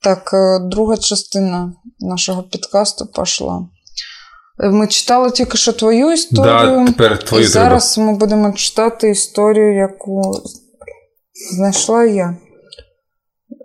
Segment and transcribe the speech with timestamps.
[0.00, 3.68] Так, е, друга частина нашого підкасту пішла.
[4.58, 6.44] Ми читали тільки що твою історію.
[6.44, 10.42] Да, тепер твою і зараз ми будемо читати історію, яку
[11.54, 12.36] знайшла я.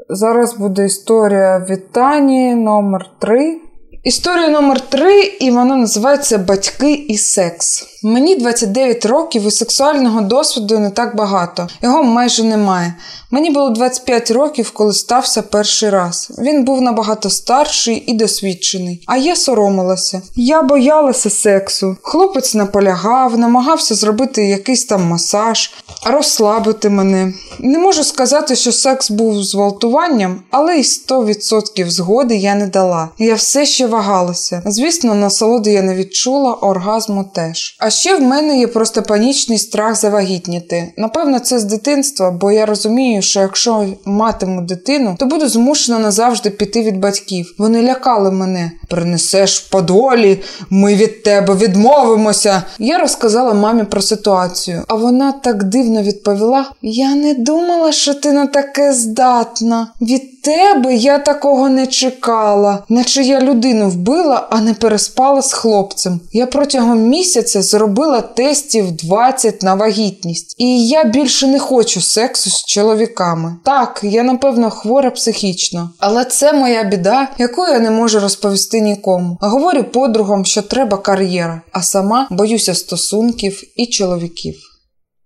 [0.09, 3.61] Зараз буде історія від Тані номер 3
[4.03, 7.85] Історія номер 3 і вона називається Батьки і секс.
[8.03, 11.67] Мені 29 років і сексуального досвіду не так багато.
[11.81, 12.93] Його майже немає.
[13.31, 16.31] Мені було 25 років, коли стався перший раз.
[16.39, 19.03] Він був набагато старший і досвідчений.
[19.07, 20.21] А я соромилася.
[20.35, 21.97] Я боялася сексу.
[22.01, 25.71] Хлопець наполягав, намагався зробити якийсь там масаж,
[26.05, 27.33] розслабити мене.
[27.59, 33.09] Не можу сказати, що секс був зґвалтуванням, але й 100% згоди я не дала.
[33.17, 34.61] Я все ще вагалася.
[34.65, 37.77] Звісно, насолоди я не відчула, оргазму теж.
[37.79, 40.93] А ще в мене є просто панічний страх завагітніти.
[40.97, 46.49] Напевно, це з дитинства, бо я розумію, що якщо матиму дитину, то буду змушена назавжди
[46.49, 47.55] піти від батьків.
[47.57, 48.71] Вони лякали мене.
[48.89, 52.63] Принесеш по долі, ми від тебе відмовимося.
[52.79, 58.31] Я розказала мамі про ситуацію, а вона так дивно відповіла: Я не думала, що ти
[58.31, 59.87] на таке здатна.
[60.01, 66.21] Від тебе я такого не чекала, наче я людину вбила, а не переспала з хлопцем.
[66.31, 72.65] Я протягом місяця зробила тестів 20 на вагітність, і я більше не хочу сексу з
[72.65, 73.55] чоловіками.
[73.65, 79.37] Так, я напевно хвора психічно, але це моя біда, яку я не можу розповісти нікому.
[79.41, 84.55] Говорю подругам, що треба кар'єра, а сама боюся стосунків і чоловіків.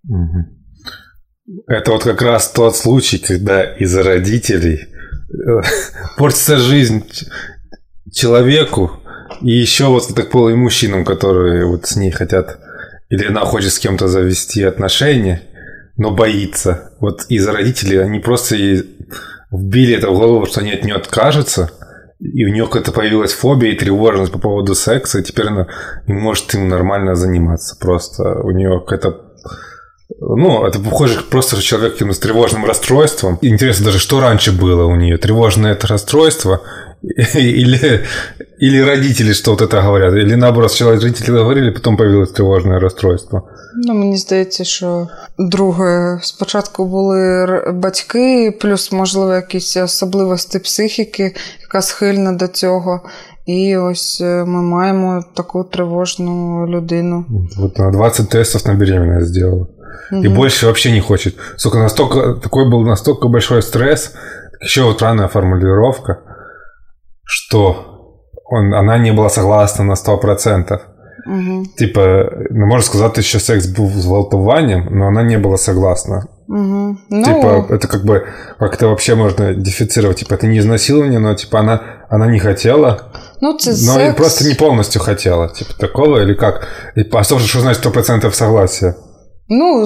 [0.10, 0.44] Угу.
[1.68, 4.88] Это вот как раз тот случай, когда из-за родителей
[6.18, 7.04] портится жизнь
[8.12, 8.92] человеку,
[9.42, 12.60] и еще вот так мужчинам, которые вот с ней хотят,
[13.10, 15.44] или она хочет с кем-то завести отношения,
[15.98, 16.92] но боится.
[17.00, 18.84] Вот из-за родителей они просто ей
[19.52, 21.72] вбили это в голову, что они от нее откажутся,
[22.20, 25.68] и у нее какая-то появилась фобия и тревожность по поводу секса, и теперь она
[26.08, 27.78] не может им нормально заниматься.
[27.80, 29.28] Просто у нее какая-то
[30.20, 33.38] ну, это похоже просто человек с тревожным расстройством.
[33.42, 35.18] Интересно даже, что раньше было у нее?
[35.18, 36.62] Тревожное это расстройство
[37.36, 38.04] или,
[38.60, 40.14] или родители что вот это говорят?
[40.14, 43.44] Или наоборот, сначала родители говорили, потом появилось тревожне расстройство?
[43.76, 45.08] Ну, мені здається, що
[45.38, 53.02] друге, спочатку були батьки, плюс, можливо, якісь особливості психіки, яка схильна до цього.
[53.46, 57.26] І ось ми маємо таку тривожну людину.
[57.58, 59.68] Вот на 20 тестів на беременность сделала.
[60.12, 60.24] Угу.
[60.24, 61.36] И больше вообще не хочет.
[61.56, 64.14] Сука, настолько, такой был настолько большой стресс,
[64.62, 66.20] еще вот ранная формулировка,
[67.28, 67.76] что
[68.46, 70.80] он, она не была согласна на 100%.
[71.26, 71.66] Угу.
[71.78, 76.28] Типа, ну, можно сказать, еще секс был зґвалтуванням, но она не была согласна.
[76.48, 76.98] Угу.
[77.10, 77.24] Ну...
[77.24, 78.28] Типа, это как бы,
[78.60, 80.20] как это вообще можно дефицировать?
[80.20, 83.12] Типа, это не изнасилование, но, типа, она, она не хотела,
[83.42, 84.16] ну, це но секс...
[84.18, 85.50] просто не полностью хотела.
[85.50, 86.68] Типа, такого или как?
[86.96, 88.96] И, а что, что значит 100% согласия?
[89.50, 89.86] Ну,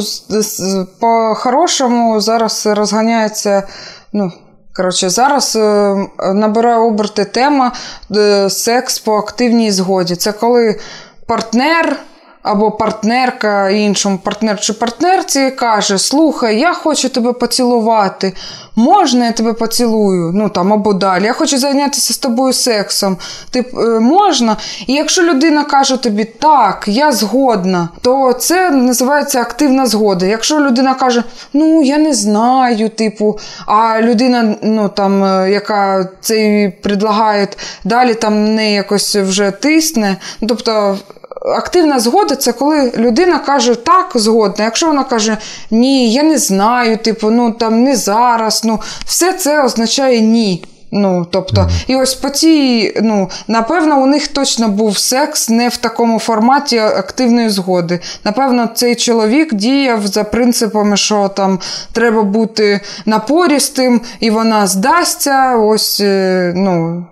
[0.99, 3.67] по-хорошому зараз розганяється.
[4.13, 4.31] ну,
[4.75, 5.95] Коротше, зараз е,
[6.33, 7.71] набирає оберти тема
[8.15, 10.15] е, секс по активній згоді.
[10.15, 10.79] Це коли
[11.25, 11.97] партнер
[12.43, 18.33] або партнерка іншому партнер чи партнерці каже: Слухай, я хочу тебе поцілувати.
[18.75, 20.31] Можна, я тебе поцілую?
[20.35, 21.23] Ну там або далі.
[21.25, 23.17] Я хочу зайнятися з тобою сексом.
[23.49, 24.57] Ти е, можна?
[24.87, 30.25] І якщо людина каже тобі так, я згодна, то це називається активна згода.
[30.25, 36.71] Якщо людина каже, ну я не знаю, типу, а людина, ну там, е, яка це
[36.83, 37.47] предлагає,
[37.83, 40.17] далі там не якось вже тисне.
[40.47, 40.97] Тобто
[41.45, 44.65] активна згода це коли людина каже так, згодна.
[44.65, 45.37] Якщо вона каже
[45.71, 50.63] ні, я не знаю, типу, ну там не зараз, ну все це означає ні.
[50.93, 51.85] Ну, тобто, mm-hmm.
[51.87, 56.77] і ось по цій, ну, напевно, у них точно був секс не в такому форматі
[56.77, 57.99] активної згоди.
[58.25, 61.59] Напевно, цей чоловік діяв за принципами, що там
[61.91, 65.55] треба бути напорістим, і вона здасться.
[65.57, 67.05] Ось, е, ну.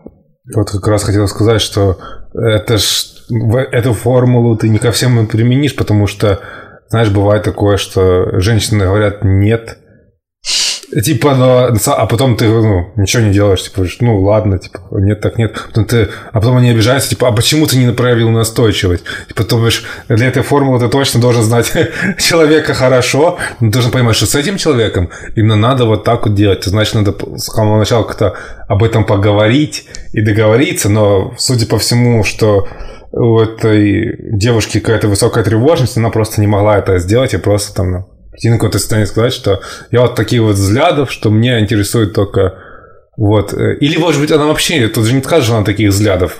[0.57, 1.95] От якраз хотів сказати, що
[2.67, 6.39] це ж эту формулу ты не ко всем применишь, потому что,
[6.89, 9.77] знаешь, бывает такое, что женщины говорят «нет»,
[11.03, 15.37] Типа, но, а потом ты, ну, ничего не делаешь, типа, ну, ладно, типа, нет, так
[15.37, 15.53] нет.
[15.67, 19.03] Потом ты, а потом они обижаются, типа, а почему ты не проявил настойчивость?
[19.27, 21.71] Типа, то бишь, для этой формулы ты точно должен знать
[22.17, 26.63] человека хорошо, но должен понимать, что с этим человеком именно надо вот так вот делать.
[26.63, 28.33] Значит, надо с самого начала как-то
[28.67, 32.67] об этом поговорить и договориться, но, судя по всему, что
[33.11, 37.91] у этой девушки какая-то высокая тревожность, она просто не могла это сделать и просто там,
[37.91, 38.07] ну,
[38.43, 39.61] на какое-то состояние сказать, что
[39.91, 42.55] я вот таких вот взглядов, что меня интересует только
[43.17, 43.53] вот.
[43.53, 46.39] Или, может быть, она вообще, тут же не скажешь, что она таких взглядов.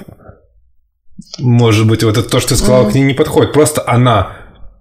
[1.39, 2.92] Может быть, вот это то, что ты сказала, mm-hmm.
[2.92, 3.51] к ней не подходит.
[3.51, 4.38] Просто она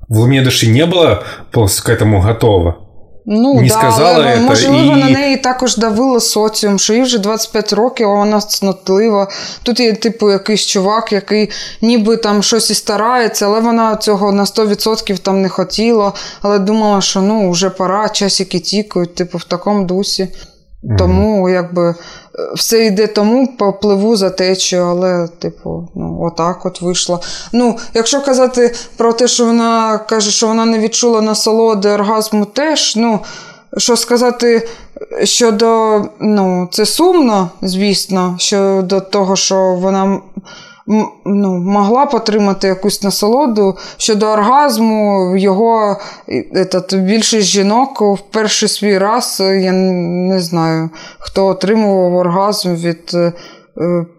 [0.08, 2.87] в уме души не была полностью к этому готова.
[3.30, 4.40] Ну, не да, сказала але, это.
[4.40, 5.00] Можливо, і...
[5.00, 9.28] на неї також давило соціум, що їй вже 25 років, а вона цнотлива.
[9.62, 11.50] Тут є, типу, якийсь чувак, який
[11.82, 17.00] ніби там щось і старається, але вона цього на 100% там не хотіла, але думала,
[17.00, 20.28] що ну, вже пора, часики тікають, типу, в такому дусі.
[20.98, 21.94] Тому, якби,
[22.54, 27.20] все йде тому, попливу за течію, але, типу, ну, отак от вийшло.
[27.52, 32.96] Ну, якщо казати про те, що вона каже, що вона не відчула насолоди оргазму, теж,
[32.96, 33.20] ну,
[33.76, 34.68] що сказати
[35.24, 40.20] щодо, ну, це сумно, звісно, щодо того, що вона
[41.25, 45.97] ну, могла б отримати якусь насолоду щодо оргазму, його
[46.55, 53.33] этот, більшість жінок в перший свій раз, я не знаю, хто отримував оргазм від е,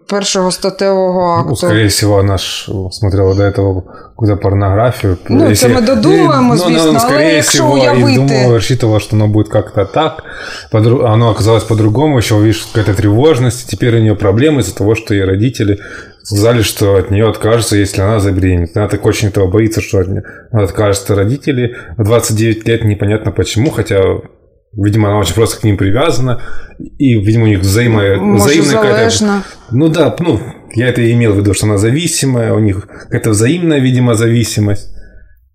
[0.07, 1.49] першого статевого акту.
[1.49, 5.17] Ну, скорее всего, она ж смотрела до этого какую-то порнографию.
[5.29, 5.69] Ну, Если...
[5.69, 8.11] це ми додумуємо, звісно, ну, ну, але якщо всего, уявити...
[8.11, 10.23] И думала, рассчитывала, что оно будет как-то так.
[10.71, 15.25] Оно оказалось по-другому, еще увидишь какая-то тревожность, теперь у нее проблемы из-за того, что ее
[15.25, 15.79] родители
[16.22, 18.76] сказали, что от нее откажутся, если она забеременеет.
[18.76, 20.22] Она так очень этого боится, что от нее
[20.52, 21.76] откажутся родители.
[21.96, 24.02] В 29 лет непонятно почему, хотя
[24.72, 26.40] Видимо, она очень просто к ним привязана,
[26.78, 28.16] и, видимо, у них взаимо...
[28.18, 29.42] Может, взаимная какая-то...
[29.72, 30.40] Ну да, ну,
[30.74, 34.94] я это и имел в виду, что она зависимая, у них какая-то взаимная, видимо, зависимость.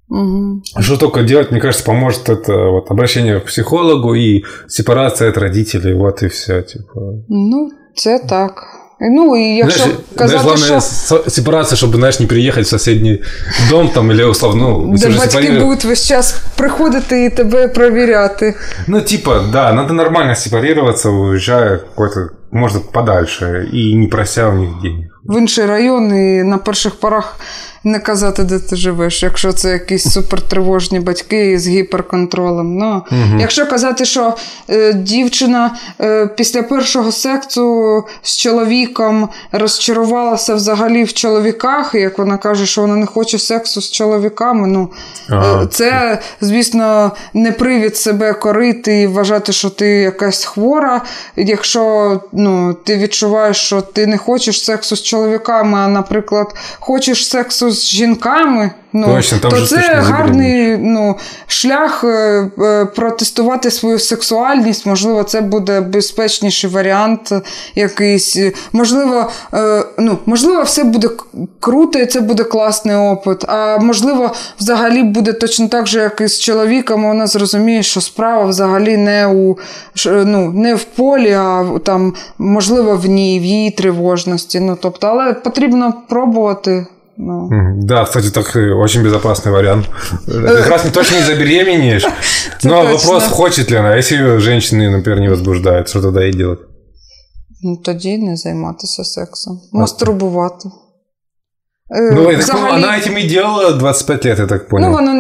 [0.10, 0.64] Угу.
[0.80, 5.94] Что только делать, мне кажется, поможет это вот обращение к психологу и сепарация от родителей,
[5.94, 7.00] вот и все, типа.
[7.30, 8.75] Ну, це так.
[9.03, 11.25] Ну, і якщо знаєш, казати, главное, що...
[11.31, 13.23] сепарація, щоб знаєш, не приїхати в сусідній
[13.71, 15.65] дом там, или условно, ну, Де батьки сепарили...
[15.65, 18.55] будуть весь час приходити і тебе провіряти.
[18.87, 24.71] Ну, типа, да, надо нормально сепарироваться, уезжая какой-то, может, подальше, и не прося у них
[24.83, 25.07] денег.
[25.25, 27.37] В інший район, і на перших порах
[27.86, 32.78] не казати, де ти живеш, якщо це якісь супертривожні батьки з гіперконтролем.
[32.78, 33.40] Ну, угу.
[33.40, 34.36] Якщо казати, що
[34.70, 42.38] е, дівчина е, після першого сексу з чоловіком розчарувалася взагалі в чоловіках, і як вона
[42.38, 44.90] каже, що вона не хоче сексу з чоловіками, ну
[45.30, 45.64] ага.
[45.64, 51.02] е, це, звісно, не привід себе корити і вважати, що ти якась хвора.
[51.36, 57.75] Якщо ну, ти відчуваєш, що ти не хочеш сексу з чоловіками, а, наприклад, хочеш сексу
[57.76, 61.16] з жінками, ну, Точно, там то це гарний ну,
[61.48, 62.08] шлях е,
[62.60, 64.86] е, протестувати свою сексуальність.
[64.86, 67.32] Можливо, це буде безпечніший варіант
[67.76, 68.40] якийсь.
[68.74, 71.10] Можливо, е, ну, можливо, все буде
[71.60, 73.44] круто, і це буде класний опит.
[73.48, 78.46] А можливо, взагалі буде точно так же, як і з чоловіком, вона зрозуміє, що справа
[78.46, 79.58] взагалі не у
[80.06, 84.60] ну, не в полі, а там, можливо, в ній, в її тривожності.
[84.60, 86.88] Ну, тобто, Але потрібно пробувати.
[87.17, 87.49] Ну.
[87.83, 89.87] Да, кстати, так очень безопасный вариант.
[90.27, 92.07] Как раз не точно не забеременеешь.
[92.65, 93.97] Но вопрос, хочет ли она.
[93.97, 96.61] Если женщины, например, не возбуждают, что тогда ей делать?
[97.63, 99.61] Ну, тоді не займатися сексом.
[99.73, 100.69] Мастурбувати.
[102.13, 104.89] Ну, я так вона цим і діяла 25 років, я так понял.
[104.89, 105.13] Ну, вона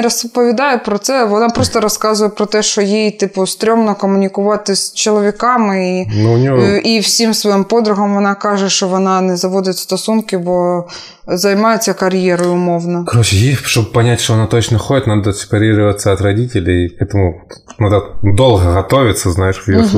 [0.00, 4.94] не розповідає про це, вона просто розказує про те, що їй, типу, стрьомно комунікувати з
[4.94, 6.62] чоловіками і ну, нього...
[6.66, 10.84] і всім своїм подругам вона каже, що вона не заводить стосунки, бо
[11.26, 13.04] займається кар'єрою умовно.
[13.08, 16.88] Короче, ей, чтобы понять, что она точно ходит, надо сепарироваться от родителей.
[16.88, 17.34] К этому
[17.78, 19.88] надо долго готовиться, знаешь, в ее угу.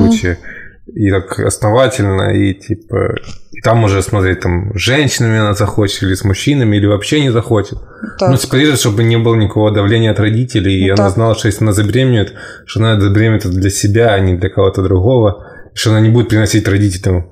[0.87, 3.15] И так основательно, и типа
[3.63, 7.79] там уже смотреть, там, с женщинами она захочет, или с мужчинами, или вообще не захочет.
[8.19, 8.29] Так.
[8.29, 10.99] Ну, сепарировать, чтобы не было никакого давления от родителей, и так.
[10.99, 12.33] она знала, что если она забеременеет,
[12.65, 16.27] что она забеременеет для себя, а не для кого-то другого, и что она не будет
[16.27, 17.31] приносить родителям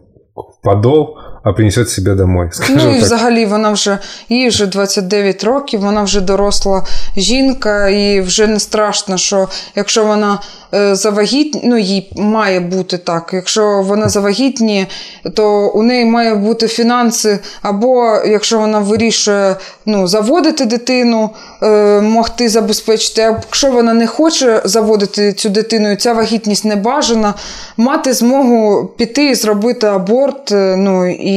[0.63, 2.49] подол, а принесет себе домой.
[2.69, 3.03] Ну і так.
[3.03, 3.97] взагалі вона вже
[4.29, 6.85] їй вже 29 років, вона вже доросла
[7.17, 10.39] жінка, і вже не страшно, що якщо вона
[10.73, 13.29] Е, завагітні, ну їй має бути так.
[13.33, 14.87] Якщо вона завагітніє,
[15.35, 19.55] то у неї має бути фінанси, або якщо вона вирішує
[19.85, 21.29] ну, заводити дитину,
[21.63, 23.21] е, могти забезпечити.
[23.21, 27.33] А якщо вона не хоче заводити цю дитину, і ця вагітність не бажана,
[27.77, 31.30] мати змогу піти і зробити аборт, е, ну і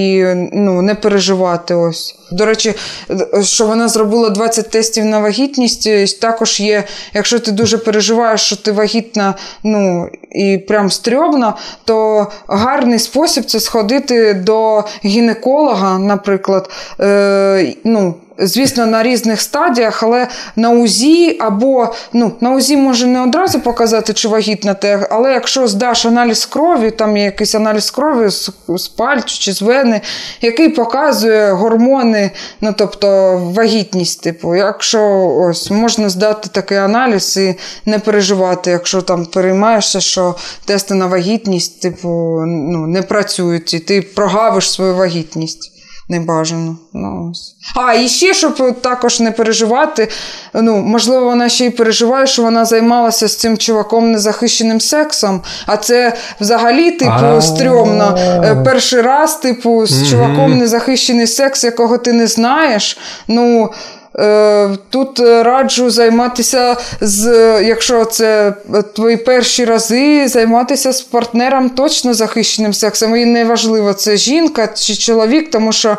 [0.52, 2.16] ну, не переживати ось.
[2.30, 2.74] До речі,
[3.42, 6.20] що вона зробила 20 тестів на вагітність.
[6.20, 11.54] Також є, якщо ти дуже переживаєш, що ти вагітна, ну і прям стрьомна,
[11.84, 16.70] то гарний спосіб це сходити до гінеколога, наприклад.
[17.00, 23.22] Е, ну, Звісно, на різних стадіях, але на УЗІ або ну, на УЗІ може не
[23.22, 28.28] одразу показати, чи вагітна ти, але якщо здаш аналіз крові, там є якийсь аналіз крові
[28.28, 30.00] з, з пальцю чи з вени,
[30.40, 32.13] який показує гормони,
[32.60, 34.22] ну тобто вагітність.
[34.22, 35.00] Типу, якщо
[35.40, 37.54] ось можна здати такий аналіз і
[37.86, 42.08] не переживати, якщо там переймаєшся, що тести на вагітність, типу,
[42.46, 45.73] ну, не працюють, і ти прогавиш свою вагітність
[46.08, 46.76] небажано.
[46.92, 47.54] Ну, ось.
[47.76, 50.08] А, і ще, щоб також не переживати.
[50.54, 55.42] Ну, Можливо, вона ще й переживає, що вона займалася з цим чуваком незахищеним сексом.
[55.66, 58.18] А це взагалі, типу, стрьомно.
[58.18, 62.98] Е, перший раз, типу, з чуваком незахищений секс, якого ти не знаєш.
[63.28, 63.70] ну...
[64.18, 67.26] Е, тут раджу займатися з,
[67.62, 68.54] якщо це
[68.94, 73.16] твої перші рази, займатися з партнером точно захищеним сексом.
[73.16, 75.96] І неважливо, це жінка чи чоловік, тому що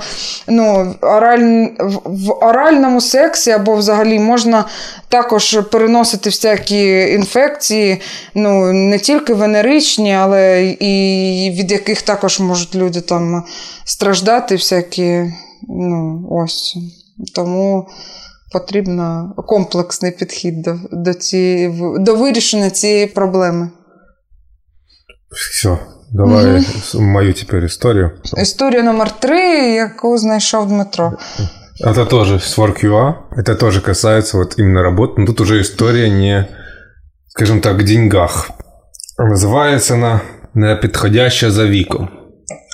[0.47, 1.67] ну, ораль...
[2.05, 4.65] в оральному сексі або взагалі можна
[5.09, 8.01] також переносити всякі інфекції,
[8.35, 13.43] ну, не тільки венеричні, але і від яких також можуть люди там
[13.85, 15.33] страждати, всякі,
[15.67, 16.77] ну, ось.
[17.34, 17.88] Тому
[18.52, 23.70] потрібен комплексний підхід до до, цієї, до вирішення цієї проблеми.
[25.30, 25.78] Все,
[26.12, 27.02] давай угу.
[27.02, 28.10] мою тепер історію.
[28.42, 31.12] Історія номер три, яку знайшов Дмитро.
[31.84, 33.14] Это тоже с WorkUA.
[33.36, 35.14] Это тоже касается вот именно работы.
[35.16, 36.48] Но тут уже история не,
[37.28, 38.50] скажем так, деньгах.
[39.18, 40.20] Называется она
[40.54, 42.13] «Непідходяща за віком».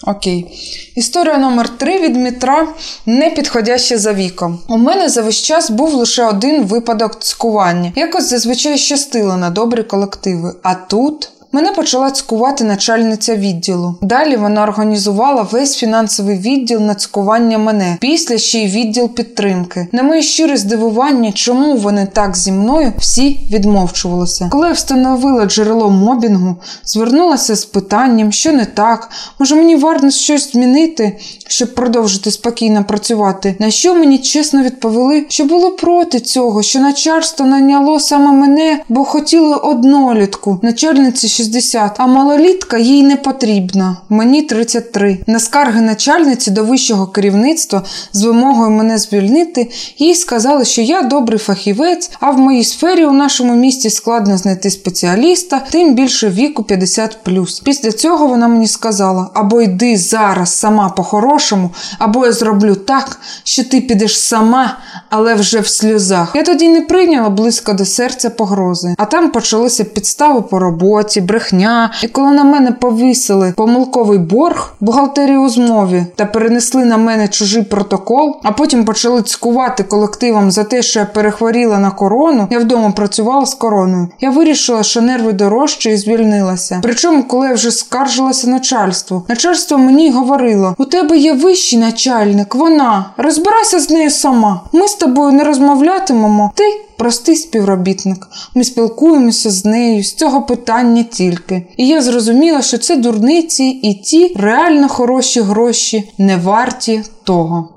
[0.07, 0.47] Окей.
[0.95, 2.67] Історія номер три від Дмитра
[3.05, 4.59] непідходяща за віком.
[4.67, 7.93] У мене за весь час був лише один випадок цькування.
[7.95, 10.53] Якось зазвичай щастило на добрі колективи.
[10.63, 11.29] А тут.
[11.53, 13.95] Мене почала цькувати начальниця відділу.
[14.01, 19.87] Далі вона організувала весь фінансовий відділ на цькування мене, після ще й відділ підтримки.
[19.91, 24.49] На моє щире здивування, чому вони так зі мною всі відмовчувалися.
[24.51, 26.55] Коли я встановила джерело мобінгу,
[26.85, 31.17] звернулася з питанням, що не так, може мені варто щось змінити,
[31.47, 33.55] щоб продовжити спокійно працювати.
[33.59, 39.03] На що мені чесно відповіли, що було проти цього, що начальство наняло саме мене, бо
[39.03, 40.59] хотіли однолітку.
[40.61, 43.97] Начальниці 60, а малолітка їй не потрібна.
[44.09, 45.17] Мені 33.
[45.27, 47.83] На скарги начальниці до вищого керівництва
[48.13, 53.11] з вимогою мене звільнити, їй сказали, що я добрий фахівець, а в моїй сфері у
[53.11, 57.63] нашому місті складно знайти спеціаліста, тим більше віку 50+.
[57.63, 61.69] Після цього вона мені сказала: або йди зараз сама по-хорошому,
[61.99, 64.77] або я зроблю так, що ти підеш сама,
[65.09, 66.31] але вже в сльозах.
[66.35, 71.91] Я тоді не прийняла близько до серця погрози, а там почалися підстави по роботі брехня.
[72.03, 77.63] І коли на мене повісили помилковий борг бухгалтерії у змові та перенесли на мене чужий
[77.63, 82.91] протокол, а потім почали цькувати колективом за те, що я перехворіла на корону, я вдома
[82.91, 84.07] працювала з короною.
[84.19, 86.79] Я вирішила, що нерви дорожче і звільнилася.
[86.83, 93.05] Причому, коли я вже скаржилася начальству, начальство мені говорило: у тебе є вищий начальник, вона
[93.17, 94.61] розбирайся з нею сама.
[94.71, 96.51] Ми з тобою не розмовлятимемо.
[96.55, 96.63] Ти
[97.01, 98.27] простий співробітник.
[98.55, 101.67] Ми спілкуємося з нею з цього питання тільки.
[101.77, 107.69] І я зрозуміла, що це дурниці і ті реально хороші гроші не варті того.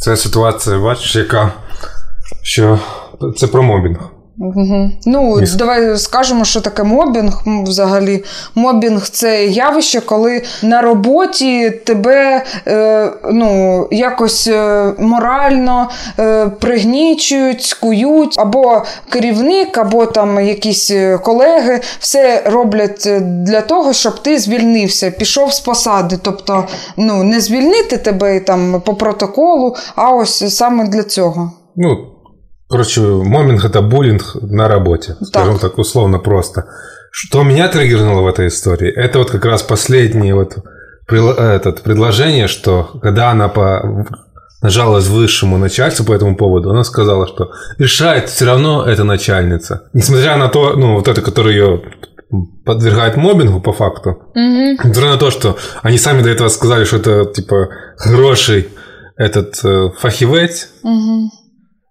[0.00, 1.52] Це ситуація, бачиш, яка
[2.42, 2.80] що
[3.36, 3.98] це про мобінг.
[4.38, 4.90] Угу.
[5.06, 5.54] Ну, Міс...
[5.54, 7.42] давай скажемо, що таке мобінг.
[7.46, 8.24] Взагалі,
[8.54, 18.38] мобінг це явище, коли на роботі тебе е, ну, якось е, морально е, пригнічують, скують,
[18.38, 25.10] або керівник, або там якісь е, колеги все роблять е, для того, щоб ти звільнився,
[25.10, 26.18] пішов з посади.
[26.22, 26.64] Тобто,
[26.96, 31.52] ну, не звільнити тебе там по протоколу, а ось саме для цього.
[31.76, 32.13] Ну,
[32.68, 36.64] Короче, моминг это буллинг на работе, скажем так, условно просто.
[37.10, 40.56] Что меня триггернуло в этой истории, это вот как раз последнее вот
[41.06, 44.06] этот, предложение, что когда она по,
[44.62, 49.88] нажалась высшему начальству по этому поводу, она сказала, что решает все равно эта начальница.
[49.92, 51.82] Несмотря на то, ну, вот это, которое ее
[52.64, 54.78] подвергает мобингу по факту, mm-hmm.
[54.84, 58.68] несмотря на то, что они сами до этого сказали, что это типа хороший
[59.16, 61.43] этот э, фахивец, mm-hmm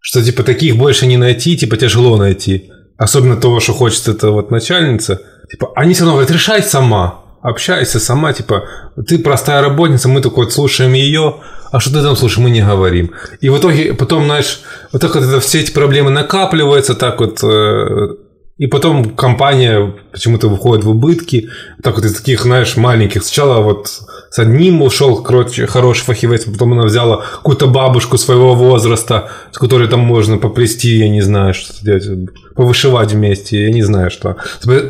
[0.03, 2.69] что типа таких больше не найти, типа тяжело найти.
[2.97, 5.21] Особенно того, что хочет эта вот начальница.
[5.49, 7.23] Типа, они все равно говорят, решай сама.
[7.41, 8.65] общайся сама, типа,
[9.07, 11.37] ты простая работница, мы только вот слушаем ее,
[11.71, 13.11] а что ты там слушаешь, мы не говорим.
[13.39, 17.41] И в итоге потом, знаешь, вот так вот это, все эти проблемы накапливаются, так вот,
[17.41, 18.15] э,
[18.57, 21.49] и потом компания почему-то выходит в убытки.
[21.81, 23.23] Так вот из таких, знаешь, маленьких.
[23.23, 23.87] Сначала вот
[24.32, 29.88] с одним ушел, короче, хороший фахивец, потом она взяла какую-то бабушку своего возраста, с которой
[29.88, 34.36] там можно поплести, я не знаю, что делать, повышивать вместе, я не знаю, что.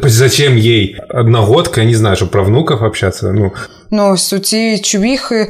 [0.03, 3.53] Зачем ей одногодка, я не знаю, чтобы про внуков общаться, ну,
[3.91, 5.49] Ну, ось у цієї чувіхи,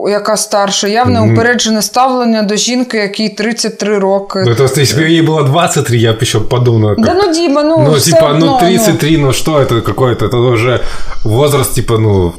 [0.00, 1.32] яка старша, явне mm-hmm.
[1.32, 4.44] упереджене ставлення до жінки, якій 33 роки.
[4.46, 6.94] Ну, то есть, если бы ей было 23, я бы еще подумал.
[6.94, 7.04] Как...
[7.04, 10.26] Да ну, Дима, ну, Ну, типа, ну, 33, ну, ну что это какое-то?
[10.26, 10.80] Это уже
[11.24, 12.32] возраст, типа, ну...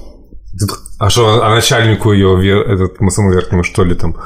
[0.98, 4.16] а что, а начальнику ее, этот, самому верхнему, что ли, там?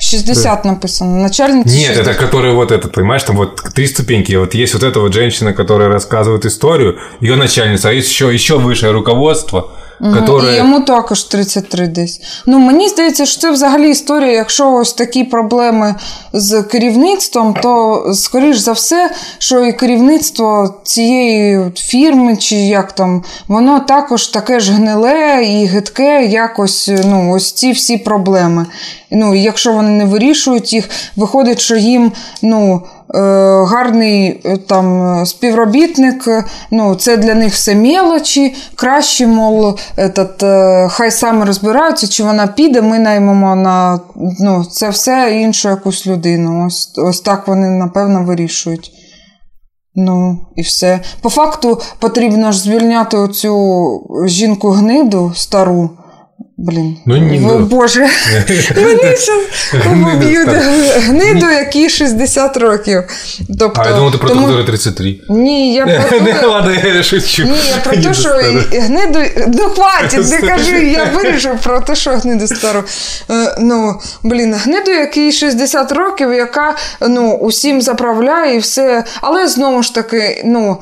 [0.00, 1.22] 60 написано.
[1.22, 2.06] Начальник Нет, 60.
[2.06, 4.32] это который вот этот, понимаешь, там вот три ступеньки.
[4.34, 8.58] Вот есть вот эта вот женщина, которая рассказывает историю, ее начальница, а есть еще, еще
[8.58, 10.40] высшее руководство– Угу.
[10.52, 12.20] І йому також 33 десь.
[12.46, 15.94] Ну, Мені здається, що це взагалі історія, якщо ось такі проблеми
[16.32, 23.80] з керівництвом, то, скоріш за все, що і керівництво цієї фірми, чи як там, воно
[23.80, 28.66] також таке ж гниле і гидке, якось ну, ось ці всі проблеми.
[29.10, 32.12] Ну, Якщо вони не вирішують їх, виходить, що їм.
[32.42, 32.82] ну,
[33.70, 36.28] гарний е, там співробітник,
[36.70, 42.46] ну, це для них все мелочі, краще, мол, этот, е, хай саме розбираються, чи вона
[42.46, 44.00] піде, ми наймемо на
[44.40, 46.66] ну, це все іншу якусь людину.
[46.66, 48.90] Ось, Ось так вони, напевно, вирішують.
[49.94, 51.00] Ну, і все.
[51.20, 55.90] По факту потрібно ж звільняти оцю жінку гниду стару.
[56.56, 58.08] Блін, ну, ні, О, Боже,
[59.84, 60.48] вони вб'ють
[60.96, 63.02] гниду, якій 60 років.
[63.58, 64.52] Тобто, а я думав, ти про тому...
[64.52, 65.20] ту, 33.
[65.28, 65.86] Ні, я
[67.84, 68.28] про те, що
[68.72, 69.18] гниду...
[69.46, 72.84] Ну, хватить, не кажи, я вирішу про те, що гниду стару.
[73.30, 79.04] Е, ну, блін, гниду, якій 60 років, яка ну, усім заправляє і все.
[79.20, 80.78] Але знову ж таки, ну...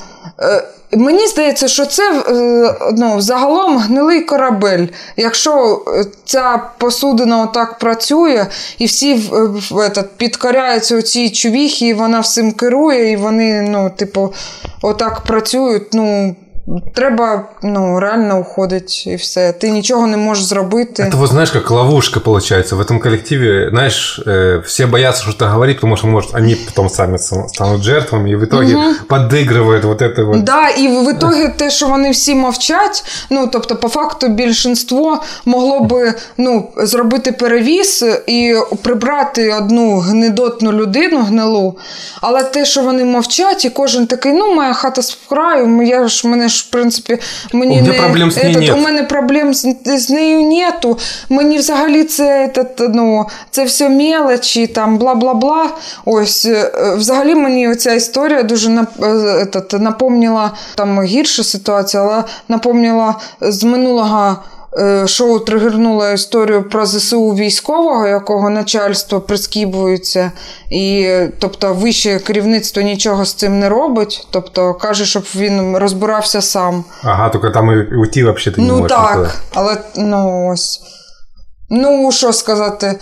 [0.93, 4.87] Е, Мені здається, що це е, ну, загалом гнилий корабель.
[5.17, 8.45] Якщо е, ця посудина отак працює,
[8.77, 14.33] і всі в, в, підкоряються цій чувіхі, і вона всім керує, і вони, ну, типу,
[14.81, 15.93] отак працюють.
[15.93, 16.35] ну,
[16.94, 19.52] Треба ну, реально уходить и все.
[19.52, 21.02] Ты ничего не можешь зробити.
[21.02, 22.76] Это вот знаешь, как ловушка получается.
[22.76, 27.16] В этом коллективе, знаешь, э, все боятся что-то говорить, потому что, может, они потом сами
[27.16, 28.94] станут жертвами, и в итоге угу.
[29.08, 30.44] подыгрывают вот это вот.
[30.44, 35.80] Да, і в итоге те, що вони всі мовчать, ну, тобто, по факту, більшинство могло
[35.80, 41.78] би ну, зробити перевіз і прибрати одну гнидотну людину, гнилу,
[42.20, 46.28] але те, що вони мовчать, і кожен такий, ну, моя хата з краю, я ж
[46.28, 47.18] мене ж, в принципі,
[47.52, 48.70] мені у не проблем з этот, нет.
[48.70, 50.98] у мене проблем з, з нею нету.
[51.28, 55.64] Мені взагалі це этот, ну, це все мелочі, там бла-бла-бла.
[56.04, 63.64] Ось е, взагалі мені ця історія дуже этот, напомнила там гірша ситуація, але напомнила з
[63.64, 64.36] минулого.
[64.79, 70.31] Е, шоу тригернуло історію про ЗСУ військового, якого начальство прискібується,
[70.69, 71.09] і
[71.39, 74.27] тобто вище керівництво нічого з цим не робить.
[74.31, 76.83] Тобто каже, щоб він розбирався сам.
[77.03, 80.81] Ага, тільки там і уйти взагалі не Ну так, але ну ось.
[81.69, 82.99] Ну, що сказати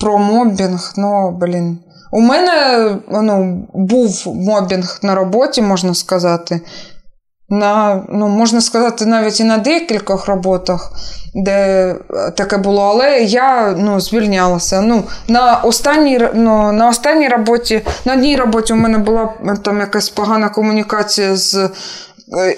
[0.00, 1.78] про мобінг, ну, блін.
[2.12, 6.60] У мене ну, був мобінг на роботі, можна сказати
[7.50, 10.92] на, ну, можна сказати, навіть і на декількох роботах,
[11.34, 11.94] де
[12.36, 14.80] таке було, але я ну, звільнялася.
[14.80, 20.08] Ну, На останній ну, на останній роботі, на одній роботі у мене була там якась
[20.08, 21.70] погана комунікація з е,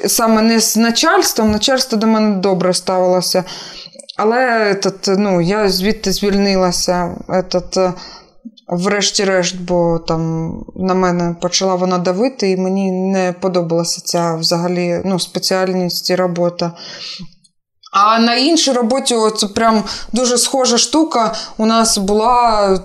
[0.08, 3.44] саме не з начальством, начальство до мене добре ставилося.
[4.16, 7.10] Але этот, ну, я звідти звільнилася.
[7.28, 7.92] Этот,
[8.74, 15.18] Врешті-решт, бо там на мене почала вона давити, і мені не подобалася ця взагалі ну,
[15.18, 16.72] спеціальність і робота.
[17.92, 19.82] А на іншій роботі це прям
[20.12, 21.34] дуже схожа штука.
[21.56, 22.78] У нас була,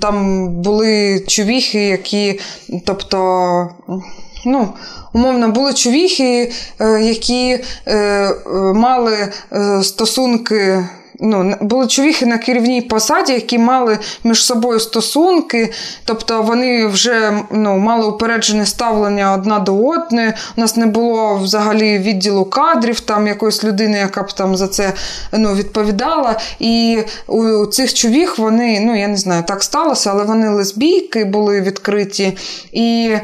[0.00, 2.40] там були човіхи, які,
[2.86, 3.18] тобто,
[4.46, 4.72] ну,
[5.12, 8.30] умовно, були човіхи, е, які е,
[8.74, 10.88] мали е, стосунки
[11.20, 15.72] ну, були чоловіки на керівній посаді, які мали між собою стосунки,
[16.04, 20.32] тобто вони вже ну, мали упереджене ставлення одна до одної.
[20.56, 24.92] У нас не було взагалі відділу кадрів, там якоїсь людини, яка б там за це
[25.32, 26.38] ну, відповідала.
[26.58, 31.60] І у цих чоловік вони, ну я не знаю, так сталося, але вони лесбійки були
[31.60, 32.36] відкриті.
[32.72, 33.14] І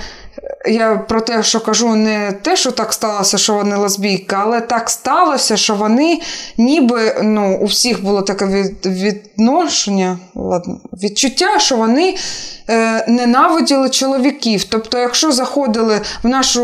[0.67, 4.91] я про те, що кажу, не те, що так сталося, що вони лесбійки, але так
[4.91, 6.21] сталося, що вони
[6.59, 12.17] ніби ну, у всіх було таке від, відношення, ладно, відчуття, що вони
[12.71, 14.65] е, ненавиділи чоловіків.
[14.65, 16.63] Тобто, якщо заходили в нашу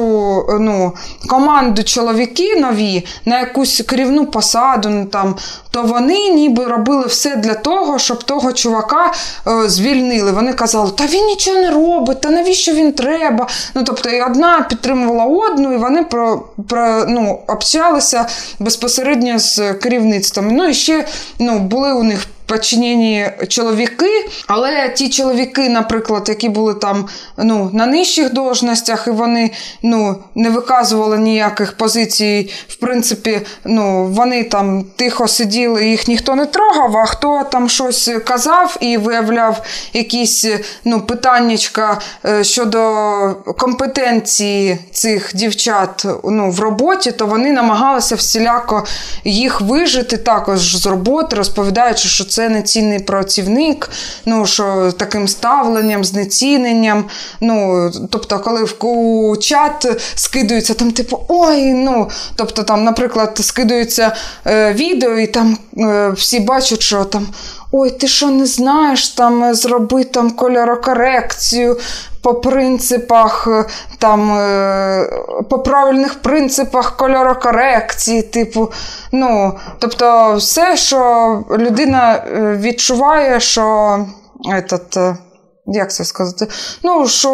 [0.61, 0.93] ну,
[1.29, 5.37] команду чоловіки нові на якусь керівну посаду, ну, там,
[5.71, 9.13] то вони ніби робили все для того, щоб того чувака
[9.47, 10.33] е, звільнили.
[10.33, 13.49] Вони казали, та він нічого не робить, та навіщо він треба.
[13.75, 18.27] Ну, Тобто, і одна підтримувала одну, і вони про, про, ну, общалися
[18.59, 20.49] безпосередньо з керівництвом.
[20.51, 21.07] Ну і ще
[21.39, 27.87] ну, були у них подчинені чоловіки, але ті чоловіки, наприклад, які були там ну, на
[27.87, 29.51] нижчих должностях, і вони
[29.83, 36.47] ну, не виказували ніяких позицій, в принципі, ну, вони там тихо сиділи, їх ніхто не
[36.47, 40.47] трогав, а хто там щось казав і виявляв якісь
[40.85, 42.81] ну, питаннячка е, щодо
[43.59, 48.87] компетенції цих дівчат ну, в роботі, то вони намагалися всіляко
[49.25, 53.91] їх вижити також з роботи, розповідаючи, що це нецінний працівник,
[54.27, 57.05] ну що таким ставленням, знеціненням.
[57.41, 64.17] Ну, Тобто, коли в чат скидується, там, типу, ой, ну, тобто, там, наприклад, скидується
[64.47, 67.27] е, відео, і там е, всі бачать, що там.
[67.73, 71.79] Ой, ти що не знаєш, там зроби там кольорокорекцію
[72.25, 73.49] по принципах,
[73.99, 75.09] там, е,
[75.51, 78.73] по правильних принципах кольорокорекції, типу,
[79.13, 83.99] ну, тобто, все, що людина е, відчуває, що
[84.45, 85.17] этот,
[85.67, 86.47] як це сказати?
[86.83, 87.31] Ну, що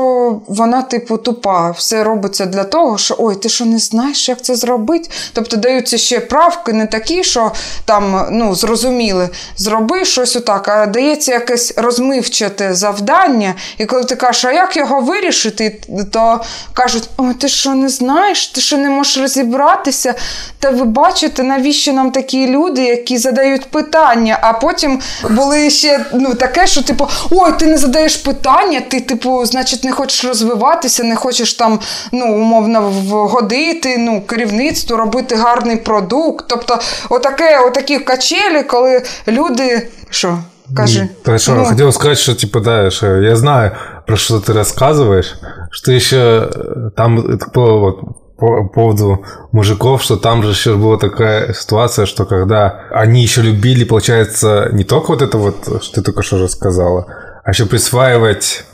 [0.47, 1.71] вона, типу, тупа.
[1.71, 5.11] Все робиться для того, що ой, ти що не знаєш, як це зробити?
[5.33, 7.53] Тобто даються ще правки, не такі, що
[7.85, 13.55] там ну, зрозуміли, зроби щось отак, а дається якесь розмивчате завдання.
[13.79, 15.81] І коли ти кажеш, а як його вирішити,
[16.13, 16.41] то
[16.73, 20.15] кажуть, ой, ти що не знаєш, ти що не можеш розібратися.
[20.59, 26.35] Та ви бачите, навіщо нам такі люди, які задають питання, а потім були ще ну,
[26.35, 31.16] таке, що типу, ой, ти не задаєш питання, ти, типу, значить, не хочеш розвиватися, не
[31.16, 31.80] хочеш там,
[32.12, 36.46] ну, умовно, вгодити ну, керівництву, робити гарний продукт.
[36.48, 36.80] Тобто,
[37.10, 39.88] отаке, отакі качелі, коли люди.
[40.10, 40.38] Що?
[40.76, 41.10] Кажи.
[41.26, 41.66] Да, что, ну.
[41.66, 43.72] хотел сказать, что, типа, да, что я знаю,
[44.08, 45.36] про что ты рассказываешь,
[45.72, 46.50] что еще
[46.96, 48.00] там, по, вот,
[48.38, 53.84] по поводу мужиков, что там же еще была такая ситуация, что когда они еще любили,
[53.84, 57.06] получается, не только вот это вот, что ты только что рассказала,
[57.45, 58.65] а еще присваивать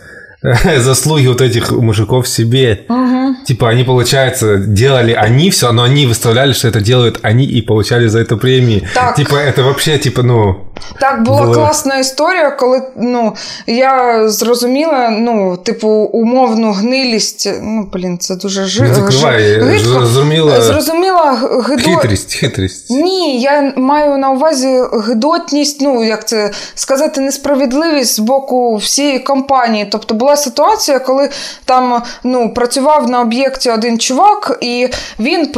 [0.78, 2.84] заслуги вот этих мужиков себе.
[2.88, 3.44] Угу.
[3.46, 8.06] Типа они, получается, делали они все, но они выставляли, что это делают они и получали
[8.06, 8.86] за это премии.
[8.94, 9.16] Так.
[9.16, 10.65] Типа это вообще, типа, ну...
[11.00, 11.54] Так, була було...
[11.54, 13.34] класна історія, коли ну,
[13.66, 17.50] я зрозуміла, ну, типу, умовну гнилість.
[17.62, 18.82] Ну, блін, це дуже жи...
[18.82, 19.78] Не закривай, гидко.
[19.78, 20.60] зрозуміла...
[20.60, 21.82] Зрозуміла гидо...
[21.82, 22.90] Хитрість, хитрість.
[22.90, 29.88] Ні, я маю на увазі гидотність, ну, як це сказати, несправедливість з боку всієї компанії.
[29.90, 31.30] Тобто була ситуація, коли
[31.64, 35.48] там ну, працював на об'єкті один чувак, і він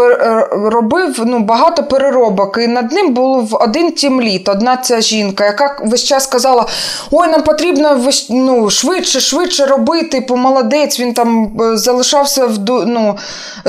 [0.51, 2.59] робив ну, багато переробок.
[2.63, 6.67] І над ним був один тімліт, одна ця жінка, яка весь час казала:
[7.11, 8.01] Ой, нам потрібно
[8.31, 11.01] ну, швидше, швидше робити, типу, молодець.
[11.01, 13.19] Він там е, залишався в ну,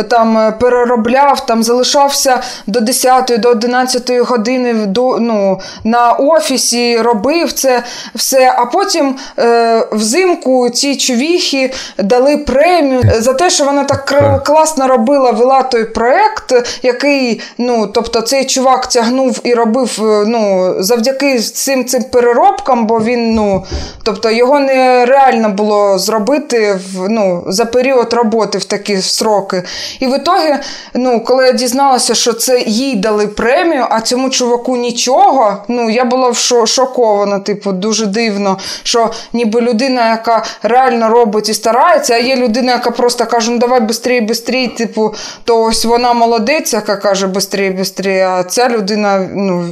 [0.09, 7.53] там е, переробляв, там залишався до 10 до 11 години до, ну, на офісі, робив
[7.53, 7.83] це
[8.15, 8.53] все.
[8.57, 15.31] А потім е, взимку ці чувіхи дали премію за те, що вона так класно робила,
[15.31, 21.86] вела той проект, який, ну, тобто, цей чувак тягнув і робив е, ну, завдяки цим
[21.86, 23.65] цим переробкам, бо він, ну,
[24.04, 29.63] тобто, його нереально було зробити в, ну, за період роботи в такі сроки.
[29.99, 30.56] І в ітогі,
[30.93, 36.06] ну, коли я дізналася, що це їй дали премію, а цьому чуваку нічого, ну, я
[36.06, 36.34] була
[36.65, 42.71] шокована, типу, дуже дивно, що ніби людина, яка реально робить і старається, а є людина,
[42.71, 47.73] яка просто каже, ну давай швидше, швидше, типу, то ось вона молодець, яка каже швидше,
[47.86, 49.65] швидше, а ця людина, ну,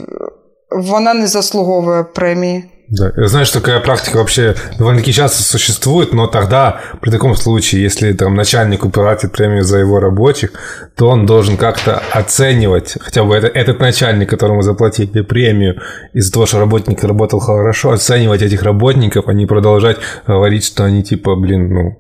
[0.71, 2.65] вона не заслуговує премії.
[2.93, 3.13] Да.
[3.17, 8.91] Знаешь, такая практика вообще довольно-таки часто существует, но тогда, при таком случае, если там начальнику
[8.91, 10.51] платит премию за его рабочих,
[10.95, 15.81] то он должен как-то оценивать, хотя бы это, этот начальник, которому заплатили премию
[16.13, 21.03] из-за того, что работник работал хорошо, оценивать этих работников, а не продолжать говорить, что они
[21.03, 21.99] типа, блин, ну,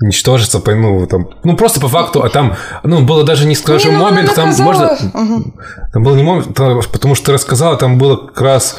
[0.00, 3.96] ничтожится, ну, там, ну, просто по факту, а там, ну, было даже не скажу не,
[3.96, 5.54] ну, мобинг, там можно, угу.
[5.92, 8.76] там был не мобинг, потому что ты рассказала, там было как раз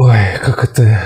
[0.00, 1.00] Ой, как это...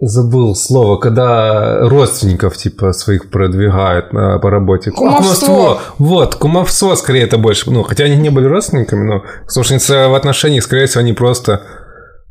[0.00, 4.90] забыл слово, когда родственников типа своих продвигают на, по работе.
[4.90, 5.46] Кумовство.
[5.46, 5.80] кумовство.
[5.98, 7.70] Вот, кумовство скорее это больше.
[7.70, 11.62] Ну, хотя они не были родственниками, но слушница в отношениях, скорее всего, они просто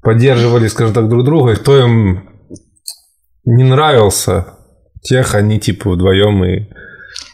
[0.02, 2.30] поддерживали, скажем так, друг друга, и кто им
[3.46, 4.46] не нравился,
[5.02, 6.68] тех они типа вдвоем и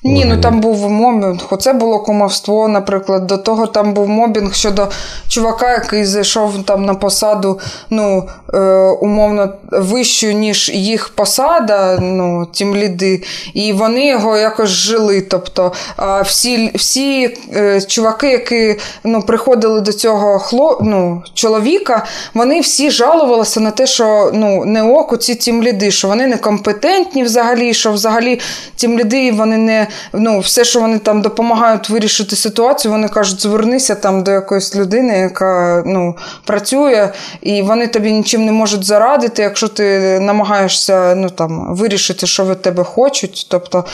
[0.08, 1.48] Ні, ну там був мобінг.
[1.50, 3.28] Оце було кумовство, наприклад.
[3.28, 4.88] До того там був мобінг щодо
[5.28, 8.60] чувака, який зайшов там на посаду, ну, е,
[9.02, 15.22] умовно, вищу, ніж їх посада, ну, тім ліди, і вони його якось жили.
[15.22, 22.60] Тобто а всі всі е, чуваки, які ну, приходили до цього хло, ну, чоловіка, вони
[22.60, 27.74] всі жалувалися на те, що ну, не оку ці тім ліди, що вони некомпетентні взагалі,
[27.74, 28.40] що взагалі
[28.76, 33.96] тім ліди вони не ну, все, що вони там допомагають вирішити ситуацію, вони кажуть, звернися
[33.96, 37.10] там до якоїсь людини, яка ну, працює,
[37.42, 42.62] і вони тобі нічим не можуть зарадити, якщо ти намагаєшся ну, там, вирішити, що від
[42.62, 43.48] тебе хочуть.
[43.50, 43.86] Тобто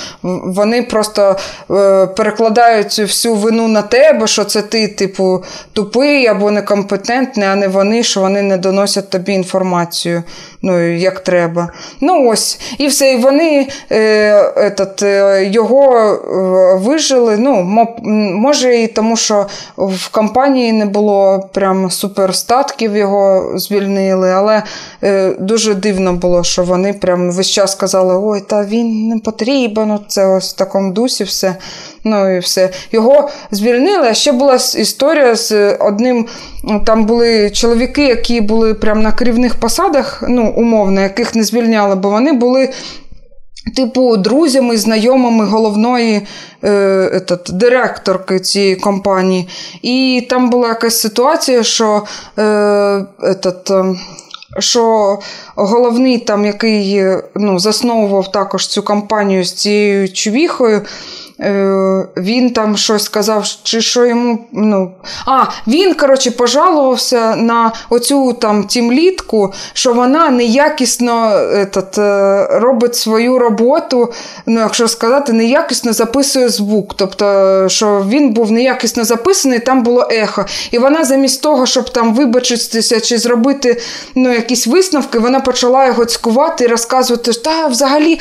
[0.43, 1.35] вони просто
[1.71, 7.67] е, перекладають всю вину на тебе, що це ти, типу, тупий або некомпетентний, а не
[7.67, 10.23] вони, що вони не доносять тобі інформацію
[10.61, 11.69] ну, як треба.
[12.01, 13.11] Ну ось, І все.
[13.11, 13.97] І вони е,
[14.57, 15.90] этот, е, його
[16.75, 17.37] вижили.
[17.37, 17.87] ну,
[18.33, 19.45] Може, і тому, що
[19.77, 24.63] в компанії не було прям суперстатків, його звільнили, але
[25.03, 29.99] е, дуже дивно було, що вони прям весь час казали: ой, та він не потрібен.
[30.07, 31.55] Це ось в такому дусі все.
[32.03, 32.69] Ну і все.
[32.91, 34.07] Його звільнили.
[34.07, 36.27] А ще була історія з одним.
[36.85, 42.09] Там були чоловіки, які були прямо на керівних посадах, ну, умовно, яких не звільняли, бо
[42.09, 42.69] вони були.
[43.75, 46.27] Типу, друзями, знайомими головної
[46.63, 49.47] е, етат, директорки цієї компанії.
[49.81, 52.03] І там була якась ситуація, що
[52.39, 53.71] е, етат,
[54.59, 55.19] що
[55.55, 60.85] головний, там, який ну, засновував також цю компанію з цією чувіхою, Е,
[62.17, 64.39] він там щось сказав, чи що йому.
[64.51, 64.91] ну,
[65.25, 73.39] А, він, коротше, пожалувався на оцю там тімлітку, що вона неякісно етат, е, робить свою
[73.39, 74.13] роботу,
[74.45, 76.93] ну, якщо сказати, неякісно записує звук.
[76.97, 80.45] Тобто, що він був неякісно записаний, там було ехо.
[80.71, 83.81] І вона замість того, щоб там вибачитися чи зробити
[84.15, 88.19] ну, якісь висновки, вона почала його цькувати і розказувати, що та взагалі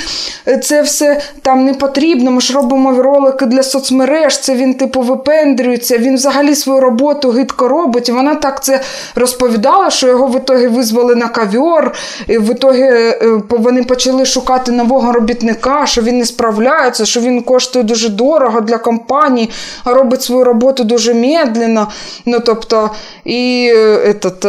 [0.62, 5.98] це все там не потрібно, ми ж робимо ролики для соцмереж, це він, типу, випендрюється,
[5.98, 8.08] він взагалі свою роботу гидко робить.
[8.08, 8.80] І вона так це
[9.14, 11.92] розповідала, що його в ітогі визвали на кавьор,
[12.26, 13.18] і в ітогі е,
[13.48, 18.78] вони почали шукати нового робітника, що він не справляється, що він коштує дуже дорого для
[18.78, 19.50] компанії,
[19.84, 21.88] а робить свою роботу дуже медленно.
[22.26, 22.90] Ну, тобто,
[23.24, 23.72] і
[24.04, 24.40] етот,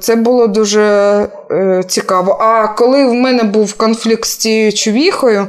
[0.00, 0.82] це було дуже
[1.50, 2.38] е, цікаво.
[2.40, 5.46] А коли в мене був конфлікт з цією чувіхою,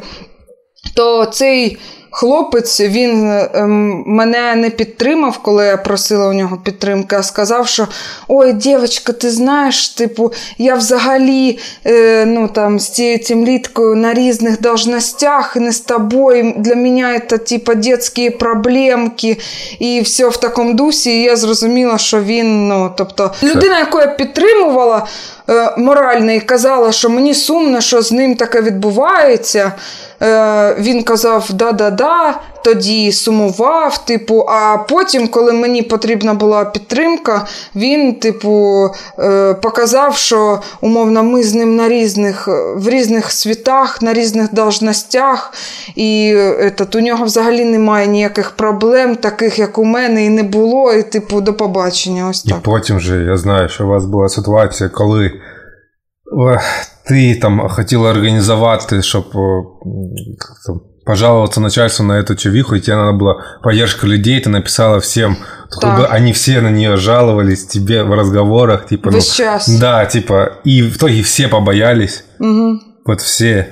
[0.95, 1.77] то цей
[2.15, 7.87] хлопець він ем, мене не підтримав, коли я просила у нього підтримки, а сказав, що
[8.27, 14.61] ой, дівчинка, ти знаєш, типу, я взагалі е, ну, там, з цією тімліткою на різних
[14.61, 16.53] должностях, не з тобою.
[16.57, 19.37] Для мене це типу, дитячі проблемки
[19.79, 21.11] і все в такому дусі.
[21.11, 25.07] І я зрозуміла, що він, ну, тобто, людина, яку я підтримувала.
[25.49, 29.71] Е, морально і казала, що мені сумно, що з ним таке відбувається.
[30.21, 34.05] Е, він казав да-да-да, тоді сумував.
[34.05, 38.85] Типу, а потім, коли мені потрібна була підтримка, він, типу,
[39.19, 45.53] е, показав, що умовно ми з ним на різних в різних світах, на різних должностях,
[45.95, 50.93] і етат, у нього взагалі немає ніяких проблем, таких як у мене, і не було.
[50.93, 52.29] І, типу, до побачення.
[52.29, 52.57] Ось так.
[52.57, 55.31] І потім же я знаю, що у вас була ситуація, коли.
[57.07, 59.31] Ти там хотіла організувати, щоб
[60.65, 65.37] там, пожаловаться начальству на эту чувиху, и тебе надо было поддержка людей, ты написала всем,
[65.71, 69.69] чтобы они все на нее жаловались тебе в разговорах, типа, ну, час.
[69.79, 72.79] да, типа, и в итоге все побоялись, угу.
[73.05, 73.69] вот все,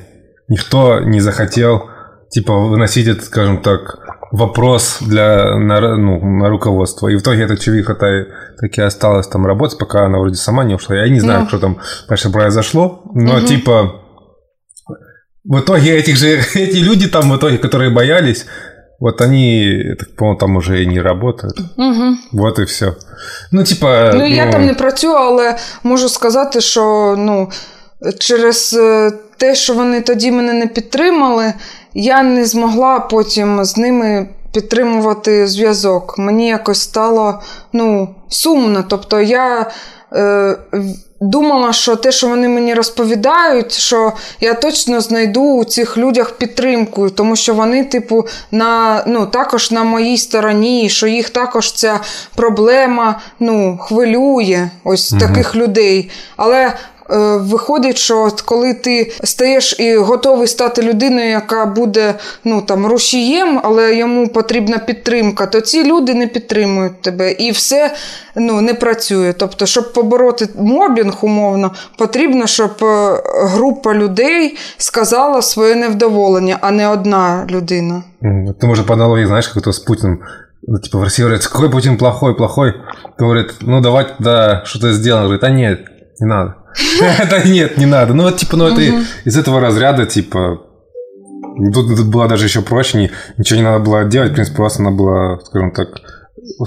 [0.47, 1.89] никто не захотел,
[2.29, 3.97] типа, выносить этот, скажем так,
[4.32, 7.08] вопрос для на, ну, на руководство.
[7.08, 8.24] И в итоге эта чувиха -то
[8.60, 10.96] так и осталась там работать, пока она вроде сама не ушла.
[10.96, 11.48] Я не знаю, ну.
[11.48, 11.76] что там
[12.08, 13.46] дальше произошло, но угу.
[13.46, 13.92] типа
[15.44, 18.46] в итоге этих же эти люди там в итоге, которые боялись,
[19.00, 21.58] вот они, так по-моему, там уже и не работают.
[21.76, 22.16] Угу.
[22.32, 22.94] Вот і все.
[23.52, 24.12] Ну, типа.
[24.14, 24.52] Ну, я ну...
[24.52, 27.50] там не працюю, але можу сказати, що ну,
[28.18, 28.78] через
[29.36, 31.52] те, що вони тоді мене не підтримали,
[31.93, 36.15] я не змогла потім з ними підтримувати зв'язок.
[36.17, 37.41] Мені якось стало
[37.73, 38.83] ну, сумно.
[38.89, 39.71] Тобто я
[40.13, 40.57] е,
[41.23, 47.09] думала, що те, що вони мені розповідають, що я точно знайду у цих людях підтримку,
[47.09, 51.99] тому що вони, типу, на, ну, також на моїй стороні, що їх також ця
[52.35, 55.21] проблема ну, хвилює ось угу.
[55.21, 56.11] таких людей.
[56.37, 56.73] Але
[57.39, 63.95] виходить, що коли ти стаєш і готовий стати людиною, яка буде ну там рушієм, але
[63.95, 67.95] йому потрібна підтримка, то ці люди не підтримують тебе і все
[68.35, 69.33] ну, не працює.
[69.33, 76.87] Тобто, щоб побороти мобінг, умовно, потрібно, щоб е, група людей сказала своє невдоволення, а не
[76.87, 78.03] одна людина.
[78.61, 80.17] Ти може по аналогии, знаешь, как то с Путиным.
[80.67, 82.73] Ну, типа в России говорят, какой Путин плохой, плохой.
[83.17, 85.23] Говорит, ну давай да что-то сделаем.
[85.23, 85.79] Говорит, а нет,
[86.19, 86.55] не надо.
[87.19, 88.13] Это нет, не надо.
[88.13, 90.61] Ну, вот, типа, ну, это из этого разряда, типа,
[91.73, 95.39] Тут было даже еще проще, ничего не надо было делать, в принципе, просто надо было,
[95.45, 95.87] скажем так,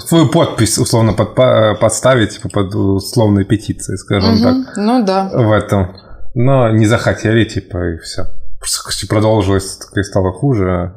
[0.05, 4.43] свою подпись условно под, подставить типа, под условной петицией, скажем угу.
[4.43, 4.77] так.
[4.77, 5.29] Ну да.
[5.33, 5.95] В этом.
[6.35, 8.25] Но не захотели, типа, и все.
[8.59, 10.93] Просто продолжилось, и стало хуже.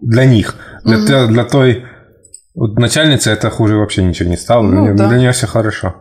[0.00, 0.54] Для них.
[0.84, 1.06] Для, угу.
[1.06, 1.84] для, для той
[2.54, 4.62] вот начальницы это хуже вообще ничего не стало.
[4.62, 5.08] Ну, для, да.
[5.08, 5.94] для нее все хорошо.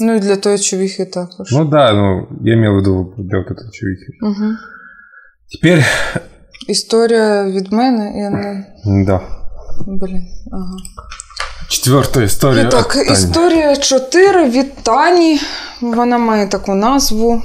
[0.00, 1.52] Ну і для тої човіхи також.
[1.52, 4.12] Ну да, ну я имел в виду для вот этой човіхи.
[4.22, 4.52] Угу.
[5.52, 5.84] Теперь.
[6.68, 8.66] Історія від мене, я не.
[9.04, 9.20] Да.
[9.86, 10.76] Блін, ага.
[11.68, 12.62] Четверта історія.
[12.62, 15.40] І так, історія 4 від Тані.
[15.80, 17.42] Вона має таку назву,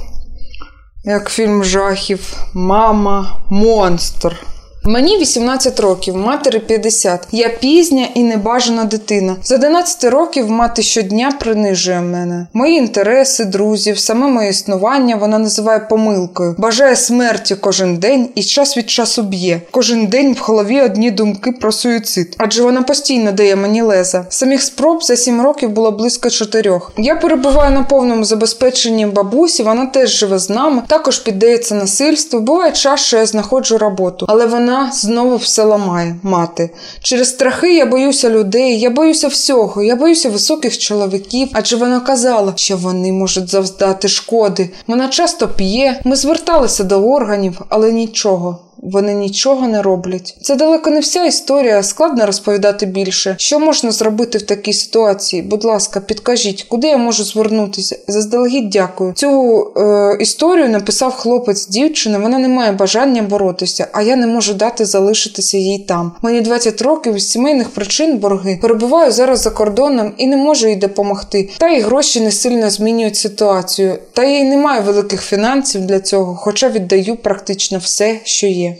[1.04, 2.36] як фільм жахів.
[2.54, 4.46] Мама, монстр.
[4.88, 7.28] Мені 18 років, матері 50.
[7.32, 9.36] Я пізня і небажана дитина.
[9.42, 12.46] З 11 років мати щодня принижує мене.
[12.52, 18.76] Мої інтереси, друзів, саме моє існування вона називає помилкою, бажає смерті кожен день і час
[18.76, 19.60] від часу б'є.
[19.70, 22.34] Кожен день в голові одні думки про суїцид.
[22.38, 24.26] Адже вона постійно дає мені леза.
[24.28, 26.92] Самих спроб за 7 років було близько чотирьох.
[26.96, 32.40] Я перебуваю на повному забезпеченні бабусі, вона теж живе з нами, також піддається насильству.
[32.40, 36.70] Буває час, що я знаходжу роботу, але вона вона знову все ламає, мати.
[37.00, 42.52] Через страхи я боюся людей, я боюся всього, я боюся високих чоловіків, адже вона казала,
[42.56, 44.70] що вони можуть завдати шкоди.
[44.86, 50.36] Вона часто п'є, ми зверталися до органів, але нічого вони нічого не роблять.
[50.42, 53.36] Це далеко не вся історія, складно розповідати більше.
[53.38, 55.42] Що можна зробити в такій ситуації?
[55.42, 57.96] Будь ласка, підкажіть, куди я можу звернутися?
[58.08, 59.12] Заздалегідь дякую.
[59.12, 62.18] Цю е, історію написав хлопець дівчини.
[62.18, 66.12] Вона не має бажання боротися, а я не можу дати залишитися їй там.
[66.22, 68.58] Мені 20 років з сімейних причин борги.
[68.62, 71.48] Перебуваю зараз за кордоном і не можу їй допомогти.
[71.58, 73.98] Та й гроші не сильно змінюють ситуацію.
[74.12, 78.75] Та їй немає великих фінансів для цього, хоча віддаю практично все, що є.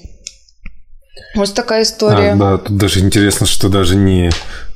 [1.37, 2.33] Вот такая история.
[2.33, 4.31] А, да, тут даже интересно, что даже не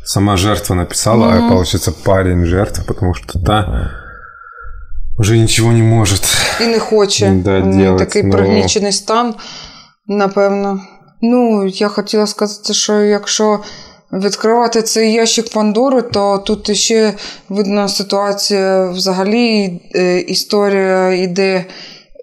[0.05, 1.46] сама жертва написала, mm-hmm.
[1.46, 3.90] а получается парень жертва, потому что та
[5.18, 6.16] вже нічого не може.
[6.61, 7.31] І не хоче.
[7.44, 8.37] Да, делать, Такий но...
[8.37, 9.35] пригнічений стан,
[10.07, 10.81] напевно.
[11.22, 13.61] Ну, я хотіла сказати, що якщо
[14.12, 17.14] відкривати цей ящик Пандори, то тут ще
[17.48, 21.64] видно ситуація взагалі е, історія йде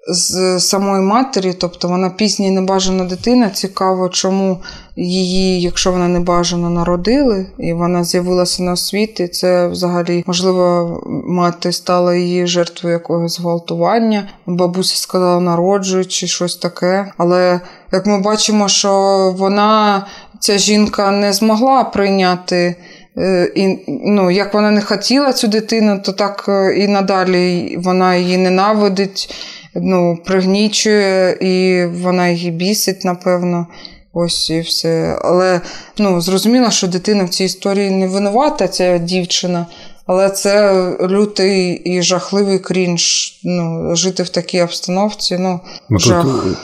[0.08, 3.50] з самої матері, тобто вона пізня і небажана дитина.
[3.50, 4.58] Цікаво, чому
[4.96, 12.16] її, якщо вона небажано народили, і вона з'явилася на світ, це взагалі можливо мати стала
[12.16, 14.28] її жертвою якогось зґвалтування.
[14.46, 17.12] Бабуся сказала, народжують чи щось таке.
[17.18, 17.60] Але
[17.92, 18.92] як ми бачимо, що
[19.38, 20.06] вона,
[20.40, 22.76] ця жінка, не змогла прийняти.
[23.18, 28.16] Е, і ну, як вона не хотіла цю дитину, то так е, і надалі вона
[28.16, 29.36] її ненавидить
[29.82, 33.68] ну, пригнічує, і вона її бісить, напевно.
[34.14, 35.20] Ось і все.
[35.22, 35.62] Але
[35.98, 39.66] ну, зрозуміло, що дитина в цій історії не винувата, ця дівчина.
[40.06, 43.34] Але це лютий і жахливий крінж.
[43.44, 45.38] Ну, жити в такій обстановці.
[45.38, 45.60] ну,
[45.90, 46.24] ну жах.
[46.24, 46.58] Тут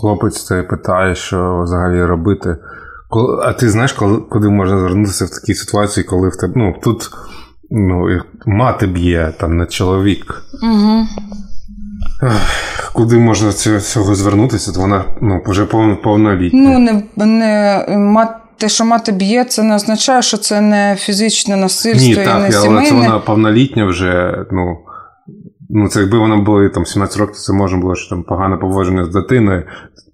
[0.00, 2.56] Хлопець це питає, що взагалі робити.
[3.42, 7.10] А ти знаєш, коли, куди можна звернутися в такій ситуації, коли в тебе ну, тут
[7.70, 10.42] ну, мати б'є там на чоловік.
[10.62, 11.06] Угу.
[12.92, 14.72] Куди можна цього звернутися?
[14.72, 15.64] То вона ну, вже
[16.02, 16.60] повнолітня.
[16.60, 18.34] Ну, не, не мати.
[18.56, 22.42] Те, що мати б'є, це не означає, що це не фізичне насильство Ні, і так,
[22.42, 22.76] не сімейне.
[22.78, 24.44] Але це вона повнолітня вже.
[24.52, 24.76] ну,
[25.70, 29.04] ну Це якби вона була там 17 років, це можна було що там погане поводження
[29.04, 29.62] з дитиною.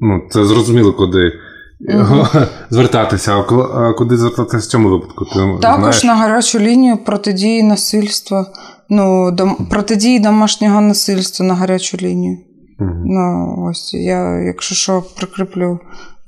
[0.00, 1.32] Ну, Це зрозуміло, куди
[1.80, 3.36] uh звертатися.
[3.74, 5.24] А куди звертатися в цьому випадку?
[5.24, 6.04] Ти Також знаєш?
[6.04, 8.46] на гарячу лінію протидії насильства
[8.90, 12.38] ну, дом, протидії домашнього насильства на гарячу лінію.
[12.80, 12.90] Угу.
[13.04, 15.78] Ну, ось Я, якщо що, прикріплю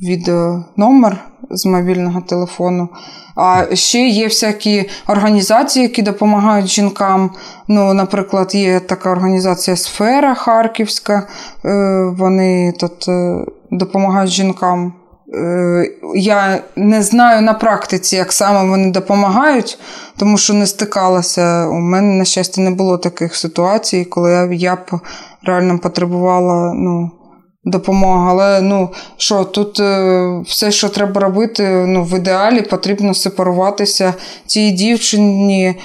[0.00, 2.88] відеономер з мобільного телефону.
[3.36, 7.30] А ще є всякі організації, які допомагають жінкам.
[7.68, 11.28] Ну, Наприклад, є така організація Сфера Харківська.
[11.64, 14.92] Е, вони тут е, допомагають жінкам.
[15.34, 19.78] Е, я не знаю на практиці, як саме вони допомагають,
[20.16, 21.66] тому що не стикалася.
[21.66, 25.00] У мене, на щастя, не було таких ситуацій, коли я б
[25.42, 27.10] реально потребувала ну,
[27.64, 28.30] допомога.
[28.30, 34.14] Але ну що, тут е, все, що треба робити, ну, в ідеалі потрібно сепаруватися
[34.46, 35.76] цій дівчині, е,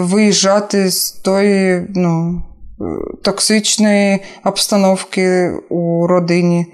[0.00, 2.42] виїжджати з тої ну,
[3.22, 6.66] токсичної обстановки у родині.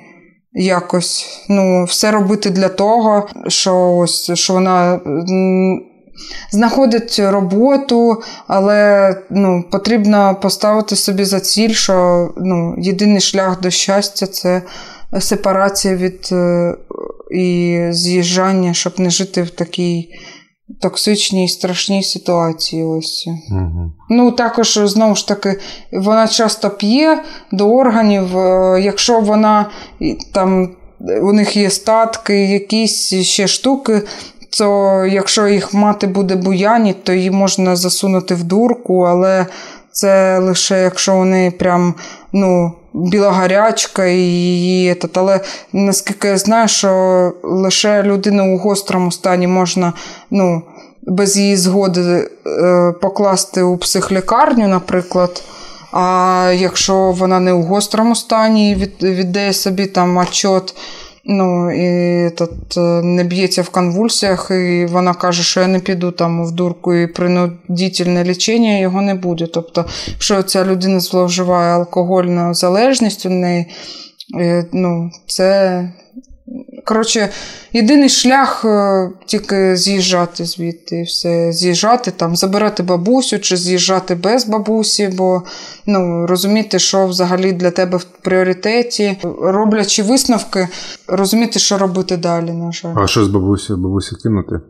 [0.53, 5.01] Якось ну, все робити для того, що ось що вона
[6.53, 14.27] знаходить роботу, але ну, потрібно поставити собі за ціль, що ну, єдиний шлях до щастя
[14.27, 14.63] це
[15.21, 16.75] сепарація від е,
[17.31, 20.09] і з'їжджання, щоб не жити в такій.
[20.81, 22.85] Токсичній страшній ситуації.
[22.85, 23.29] ось.
[23.51, 23.93] Угу.
[24.11, 25.61] Ну, також, знову ж таки,
[25.93, 29.71] вона часто п'є до органів, е, якщо вона
[30.33, 30.71] там
[31.23, 34.03] у них є статки, якісь ще штуки,
[34.59, 39.47] то якщо їх мати буде буяніть, то її можна засунути в дурку, але
[39.93, 41.95] це лише якщо вони прям
[42.33, 44.97] ну, біла гарячка і її.
[45.15, 45.41] Але
[45.73, 49.93] наскільки я знаю, що лише людина у гострому стані можна
[50.31, 50.63] ну,
[51.03, 52.01] без її згоди
[52.47, 55.43] е, покласти у психлікарню, наприклад.
[55.93, 60.75] А якщо вона не у гострому стані від, віддає собі там отчет,
[61.33, 66.11] Ну і тут е, не б'ється в конвульсіях, і вона каже, що я не піду
[66.11, 69.47] там в дурку і принудительне лічення його не буде.
[69.47, 73.67] Тобто, якщо ця людина зловживає алкогольною залежністю, неї,
[74.41, 75.93] е, ну, це
[76.85, 77.29] Коротше,
[77.73, 85.11] єдиний шлях е, тільки з'їжджати звідти, все з'їжджати, там, забирати бабусю чи з'їжджати без бабусі,
[85.17, 85.43] бо
[85.87, 90.69] ну, розуміти, що взагалі для тебе в пріоритеті, роблячи висновки,
[91.09, 92.53] розуміти, що робити далі.
[92.53, 92.95] на жаль.
[92.97, 93.79] А що з бабусею?
[93.79, 94.61] Бабусю кинути?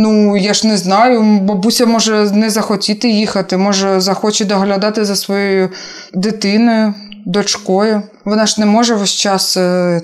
[0.00, 1.22] Ну, я ж не знаю.
[1.42, 5.68] Бабуся може не захотіти їхати, може захоче доглядати за своєю
[6.14, 6.94] дитиною,
[7.28, 8.02] дочкою.
[8.24, 9.56] Вона ж не може весь час.
[9.56, 10.00] Е,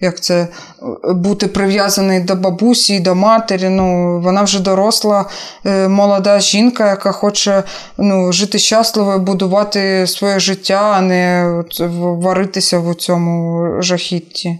[0.00, 3.68] як це е, бути прив'язаний до бабусі, до матері.
[3.68, 5.24] Ну, Вона вже доросла,
[5.66, 7.62] е, молода жінка, яка хоче
[7.98, 11.50] ну, жити щасливо будувати своє життя, а не
[11.98, 14.58] варитися в цьому жахітті.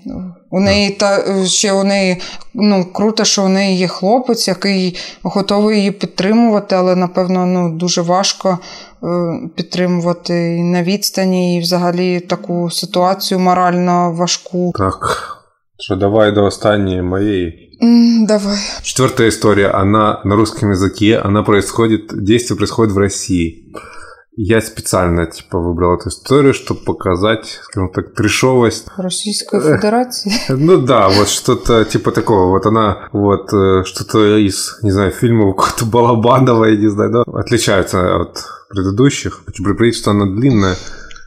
[0.50, 2.20] У неї та ще у неї
[2.54, 8.02] ну, круто, що у неї є хлопець, який готовий її підтримувати, але напевно ну, дуже
[8.02, 8.93] важко е,
[9.55, 14.73] підтримувати і на відстані, і взагалі таку ситуацію морально важку.
[14.75, 15.35] Так.
[15.81, 17.77] Что, давай до останней моей.
[17.81, 18.57] Mm, давай.
[18.83, 23.73] Четвертая история, она на русском языке, она происходит, действие происходит в России.
[24.35, 28.87] Я специально, типа, выбрал эту историю, чтобы показать, скажем так, трешовость.
[28.97, 30.33] Российской Федерации?
[30.49, 32.49] Ну да, вот что-то типа такого.
[32.49, 37.23] Вот она, вот, э, что-то из, не знаю, фильмов какого-то Балабанова, я не знаю, да,
[37.33, 39.44] отличается от предыдущих.
[39.44, 40.76] Почему предупредить, она длинная.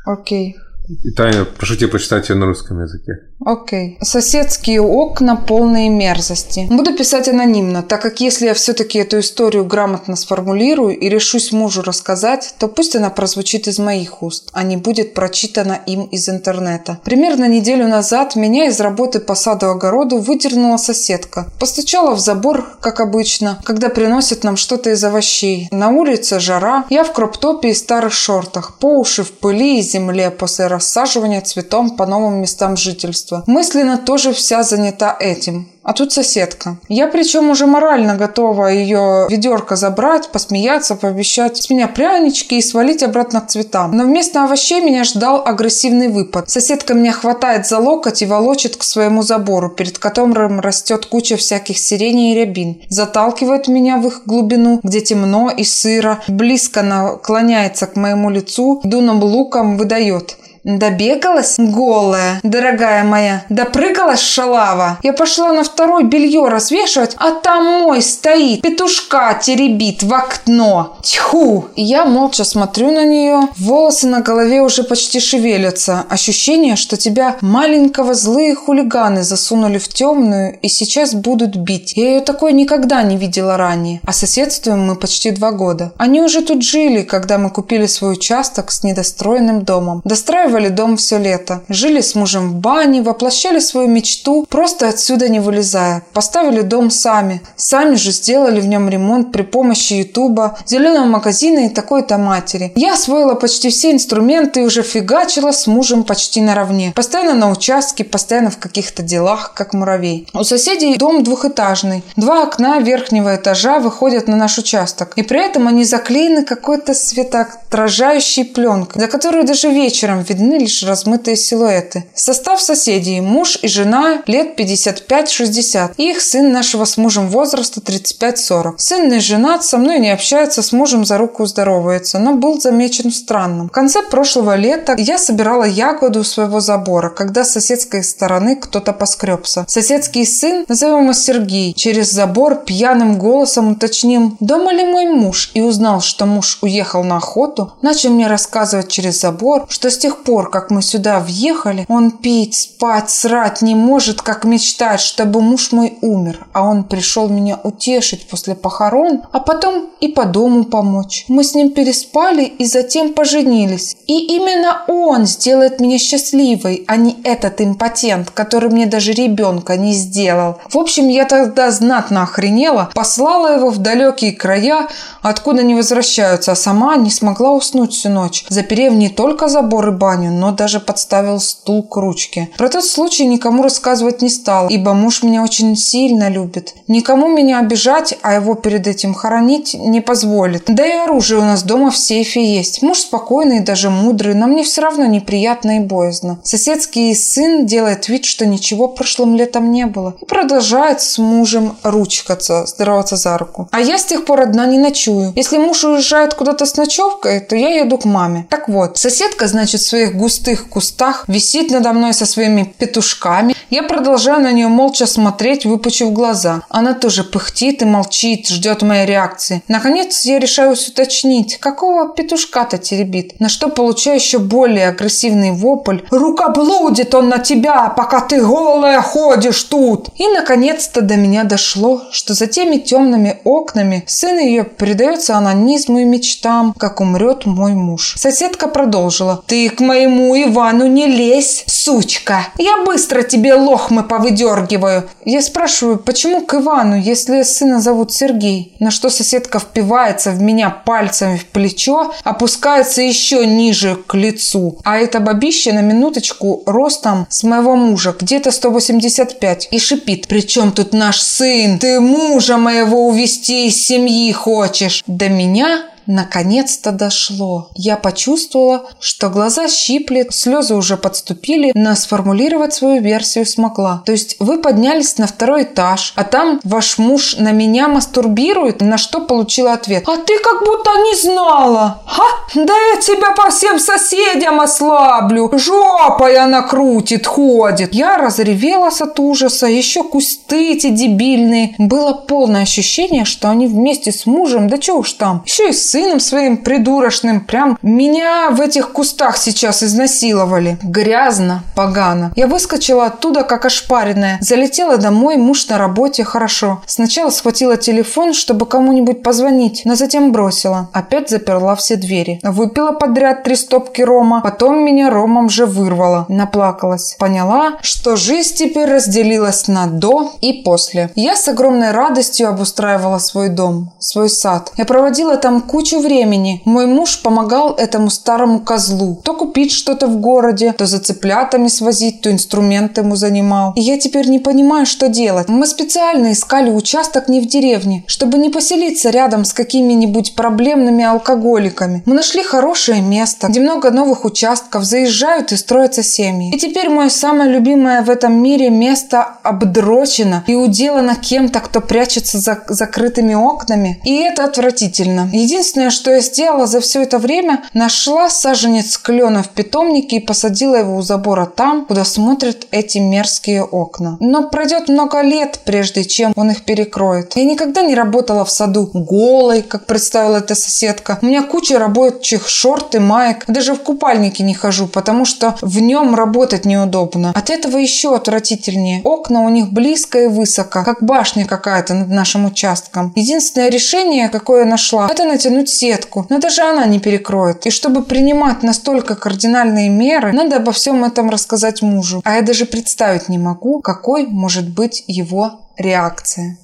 [0.05, 0.57] Окей.
[0.89, 0.95] Okay.
[1.03, 3.19] И, Таня, прошу тебя прочитать ее на русском языке.
[3.45, 3.97] Окей.
[4.01, 6.67] Соседские окна полные мерзости.
[6.69, 11.81] Буду писать анонимно, так как если я все-таки эту историю грамотно сформулирую и решусь мужу
[11.81, 16.99] рассказать, то пусть она прозвучит из моих уст, а не будет прочитана им из интернета.
[17.03, 21.51] Примерно неделю назад меня из работы по саду-огороду выдернула соседка.
[21.59, 25.67] Постучала в забор, как обычно, когда приносят нам что-то из овощей.
[25.71, 30.31] На улице жара, я в кроп-топе и старых шортах, по уши в пыли и земле
[30.31, 33.43] после рассаживания цветом по новым местам жительства.
[33.47, 35.67] Мысленно тоже вся занята этим.
[35.87, 36.77] А тут соседка.
[36.89, 43.03] Я причем уже морально готова ее ведерко забрать, посмеяться, пообещать с меня прянички и свалить
[43.03, 43.95] обратно к цветам.
[43.95, 46.49] Но вместо овощей меня ждал агрессивный выпад.
[46.49, 51.77] Соседка меня хватает за локоть и волочит к своему забору, перед которым растет куча всяких
[51.77, 52.81] сиреней и рябин.
[52.89, 59.23] Заталкивает меня в их глубину, где темно и сыро, близко наклоняется к моему лицу, дуном
[59.23, 60.35] луком выдает–
[60.67, 63.45] Добегалась голая, дорогая моя.
[63.47, 64.99] Допрыгалась шалава.
[65.01, 70.97] Я пошла на второй белье развешивать, а там мой стоит, петушка теребит в окно.
[71.03, 71.67] Тьху!
[71.77, 73.47] Я молча смотрю на нее.
[73.57, 76.03] Волосы на голове уже почти шевелятся.
[76.09, 81.93] Ощущение, что тебя маленького злые хулиганы засунули в темную и сейчас будут бить.
[81.95, 84.01] Я ее такой никогда не видела ранее.
[84.05, 85.93] А соседствуем мы почти два года.
[85.97, 90.01] Они уже тут жили, когда мы купили свой участок с недостроенным домом.
[90.03, 91.61] Достраивали обустраивали дом все лето.
[91.69, 96.01] Жили с мужем в бане, воплощали свою мечту, просто отсюда не вылезая.
[96.13, 97.41] Поставили дом сами.
[97.55, 102.71] Сами же сделали в нем ремонт при помощи ютуба, зеленого магазина и такой-то матери.
[102.75, 106.91] Я освоила почти все инструменты и уже фигачила с мужем почти наравне.
[106.95, 110.27] Постоянно на участке, постоянно в каких-то делах, как муравей.
[110.33, 112.03] У соседей дом двухэтажный.
[112.15, 115.13] Два окна верхнего этажа выходят на наш участок.
[115.17, 121.35] И при этом они заклеены какой-то светоотражающей пленкой, за которую даже вечером видны лишь размытые
[121.35, 122.05] силуэты.
[122.13, 125.93] Состав соседей– муж и жена лет 55-60.
[125.97, 128.75] И их сын нашего с мужем возраста 35-40.
[128.77, 133.11] Сын не женат, со мной не общается, с мужем за руку здоровается, но был замечен
[133.11, 133.67] странным.
[133.67, 138.93] В конце прошлого лета я собирала ягоду у своего забора, когда с соседской стороны кто-то
[138.93, 139.65] поскребся.
[139.67, 145.61] Соседский сын, назовем его Сергей, через забор пьяным голосом уточнил, дома ли мой муж, и
[145.61, 150.49] узнал, что муж уехал на охоту, начал мне рассказывать через забор, что с тех пор,
[150.49, 155.97] как мы сюда въехали, он пить, спать, срать не может, как мечтает, чтобы муж мой
[156.01, 161.23] умер, а он пришел меня утешить после похорон, а потом и по дому помочь.
[161.29, 163.95] Мы с ним переспали и затем поженились.
[164.05, 169.93] И именно он сделает меня счастливой, а не этот импотент, который мне даже ребенка не
[169.93, 170.57] сделал.
[170.69, 174.87] В общем, я тогда знатно охренела, послала его в далекие края,
[175.21, 179.91] откуда не возвращаются, а сама не смогла уснуть всю ночь, заперев не только забор и
[179.91, 182.49] баню, но даже подставил стул к ручке.
[182.57, 186.73] Про тот случай никому рассказывать не стал, ибо муж меня очень сильно любит.
[186.87, 190.63] Никому меня обижать, а его перед этим хоронить не позволит.
[190.67, 192.81] Да и оружие у нас дома в сейфе есть.
[192.81, 196.39] Муж спокойный, даже мудрый, но мне все равно неприятно и боязно.
[196.43, 200.15] Соседский сын делает вид, что ничего прошлым летом не было.
[200.21, 203.67] И продолжает с мужем ручкаться, здороваться за руку.
[203.71, 205.33] А я с тех пор одна не ночую.
[205.35, 208.47] Если муж уезжает куда-то с ночевкой, то я еду к маме.
[208.49, 213.55] Так вот, соседка, значит, в своих густых кустах висит надо мной со своими петушками.
[213.69, 216.61] Я продолжаю на нее молча смотреть, выпучив глаза.
[216.69, 219.61] Она тоже пыхтит и молчит, ждет моей реакции.
[219.67, 223.39] Наконец, я решаюсь уточнить, какого петушка-то теребит.
[223.39, 225.99] На что получаю еще более агрессивный вопль.
[226.11, 232.03] «Рука блудит он на тебя, пока ты голая ходишь тут!» И, наконец-то, до меня дошло,
[232.11, 238.15] что за теми темными окнами сын ее предается анонизму и мечтам, как умрет мой муж.
[238.17, 239.43] Соседка продолжила.
[239.45, 242.47] «Ты к моему Ивану не лезь, сучка!
[242.57, 248.75] Я быстро тебе лохмы повыдергиваю!» Я спрашиваю, почему к Ивану, если сына зовут Сергей?
[248.79, 254.77] На что соседка впивается в меня пальцами в плечо, опускается еще ниже к лицу.
[254.83, 260.27] А это бабище на минуточку ростом с моего мужа, где-то 185, и шипит.
[260.27, 261.79] «Причем тут наш сын?
[261.79, 267.69] Ты мужа моего увести из семьи хочешь?» До меня Наконец-то дошло.
[267.75, 274.01] Я почувствовала, что глаза щиплет, слезы уже подступили, но сформулировать свою версию смогла.
[274.05, 278.97] То есть вы поднялись на второй этаж, а там ваш муж на меня мастурбирует, на
[278.97, 280.03] что получила ответ.
[280.07, 282.01] А ты как будто не знала.
[282.05, 282.23] Ха?
[282.55, 285.51] Да я тебя по всем соседям ослаблю.
[285.57, 287.93] Жопой она крутит, ходит.
[287.93, 289.67] Я разревелась от ужаса.
[289.67, 291.75] Еще кусты эти дебильные.
[291.77, 295.96] Было полное ощущение, что они вместе с мужем, да что уж там, еще и с
[295.97, 297.41] сыном своим придурочным.
[297.41, 300.77] Прям меня в этих кустах сейчас изнасиловали.
[300.83, 302.31] Грязно, погано.
[302.35, 304.37] Я выскочила оттуда, как ошпаренная.
[304.39, 306.83] Залетела домой, муж на работе, хорошо.
[306.85, 310.89] Сначала схватила телефон, чтобы кому-нибудь позвонить, но затем бросила.
[310.93, 312.39] Опять заперла все двери.
[312.43, 314.41] Выпила подряд три стопки рома.
[314.41, 316.25] Потом меня ромом же вырвало.
[316.29, 317.15] Наплакалась.
[317.17, 321.09] Поняла, что жизнь теперь разделилась на до и после.
[321.15, 324.71] Я с огромной радостью обустраивала свой дом, свой сад.
[324.77, 326.61] Я проводила там кучу кучу времени.
[326.65, 329.21] Мой муж помогал этому старому козлу.
[329.23, 333.73] То купить что-то в городе, то за цыплятами свозить, то инструмент ему занимал.
[333.75, 335.47] И я теперь не понимаю, что делать.
[335.47, 342.03] Мы специально искали участок не в деревне, чтобы не поселиться рядом с какими-нибудь проблемными алкоголиками.
[342.05, 346.53] Мы нашли хорошее место, где много новых участков, заезжают и строятся семьи.
[346.53, 352.39] И теперь мое самое любимое в этом мире место обдрочено и уделано кем-то, кто прячется
[352.39, 354.01] за закрытыми окнами.
[354.03, 355.29] И это отвратительно.
[355.31, 360.25] Единственное, Единственное, что я сделала за все это время, нашла саженец клена в питомнике и
[360.25, 364.17] посадила его у забора там, куда смотрят эти мерзкие окна.
[364.19, 367.35] Но пройдет много лет, прежде чем он их перекроет.
[367.35, 371.19] Я никогда не работала в саду голой, как представила эта соседка.
[371.21, 373.43] У меня куча рабочих шорт и маек.
[373.47, 377.33] Даже в купальнике не хожу, потому что в нем работать неудобно.
[377.35, 379.01] От этого еще отвратительнее.
[379.03, 383.13] Окна у них близко и высоко, как башня какая-то над нашим участком.
[383.15, 387.65] Единственное решение, какое я нашла, это натянуть перекинуть сетку, но даже она не перекроет.
[387.65, 392.21] И чтобы принимать настолько кардинальные меры, надо обо всем этом рассказать мужу.
[392.23, 396.57] А я даже представить не могу, какой может быть его реакция.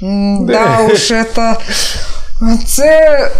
[0.00, 1.56] Да уж, это...
[2.66, 3.30] Це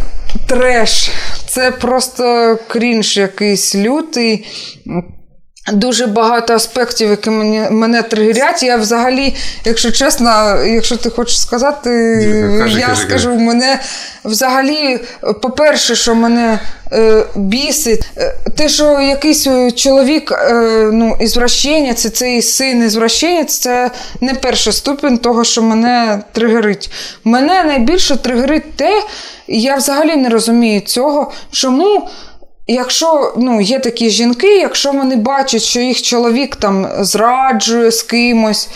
[0.49, 1.11] треш.
[1.49, 4.47] Це просто крінж якийсь лютий.
[5.71, 8.63] Дуже багато аспектів, які мені, мене тригерять.
[8.63, 9.35] Я взагалі,
[9.65, 11.91] якщо чесно, якщо ти хочеш сказати,
[12.59, 13.41] кажи, я кажи, скажу, кажи.
[13.41, 13.81] мене
[14.25, 15.01] взагалі,
[15.43, 16.59] по-перше, що мене
[16.93, 20.53] е, бісить, е, те, що якийсь чоловік, е,
[20.93, 23.91] ну, ізвращенець, цей син ізвращенець, це
[24.21, 26.91] не перший ступінь того, що мене тригерить.
[27.25, 29.03] Мене найбільше тригерить те,
[29.49, 32.09] я взагалі не розумію цього, чому.
[32.67, 38.69] Якщо ну, є такі жінки, якщо вони бачать, що їх чоловік там зраджує з кимось,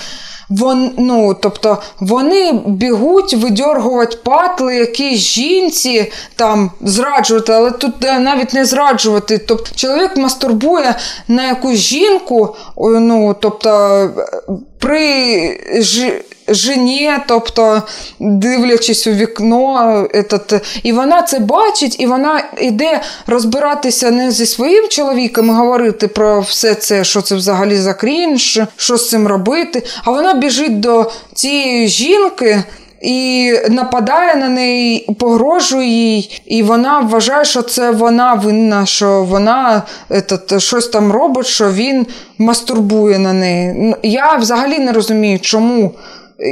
[0.49, 8.65] вон, ну, тобто вони бігуть видьоргувати патли якійсь жінці там зраджувати, але тут навіть не
[8.65, 9.39] зраджувати.
[9.39, 10.95] Тобто чоловік мастурбує
[11.29, 14.11] на якусь жінку, ну, тобто
[14.79, 15.83] при
[16.49, 17.83] жені, тобто
[18.21, 24.89] дивлячись у вікно, этот, і вона це бачить, і вона йде розбиратися не зі своїм
[24.89, 29.83] чоловіком і говорити про все це, що це взагалі за крінж, що з цим робити.
[30.05, 32.63] А вона біжить до цієї жінки.
[33.01, 39.83] І нападає на неї, погрожує їй, і вона вважає, що це вона винна, що вона
[40.11, 42.07] етот, щось там робить, що він
[42.39, 43.95] мастурбує на неї.
[44.03, 45.95] Я взагалі не розумію, чому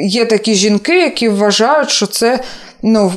[0.05, 2.41] є такі жінки, які вважають, що це
[2.85, 3.13] ну,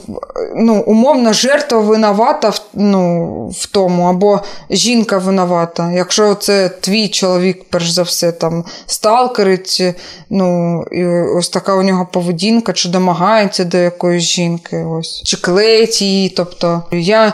[0.56, 5.92] ну, умовно жертва винувата в, ну, в тому, або жінка винувата.
[5.92, 9.84] Якщо це твій чоловік, перш за все, там сталкерить,
[10.30, 11.06] ну, і
[11.38, 16.30] ось така у нього поведінка, чи домагається до якоїсь жінки, ось, чи клеїть її.
[16.30, 17.34] Тобто я.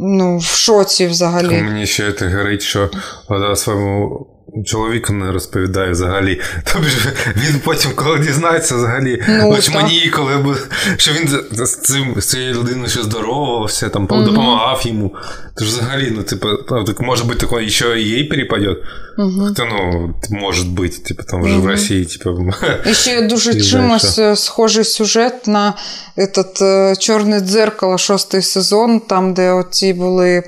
[0.00, 1.62] Ну, в шоці взагалі.
[1.62, 2.90] Мені ще це горить, що
[3.28, 4.26] вона своєму
[4.64, 6.40] чоловіку не розповідає взагалі.
[6.64, 6.88] Тобто
[7.36, 10.56] він потім, коли дізнається взагалі, ну, очманії, коли
[10.96, 11.28] що він
[11.66, 14.24] з цим з цією людиною ще здоровався, там mm-hmm.
[14.24, 15.14] допомагав йому.
[15.56, 16.46] Тож взагалі, ну, типу,
[16.86, 18.78] так, може бути, такое, ще і їй перепадет.
[19.18, 19.52] Mm-hmm.
[19.52, 21.60] Хто, ну, може бути, типу, там вже mm-hmm.
[21.60, 22.50] в Росії, типу.
[22.86, 25.74] І ще дуже чимось схожий сюжет на
[26.16, 30.42] этот, е, Чорне дзеркало, шостий сезон, там, де оці були,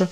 [0.00, 0.06] Е,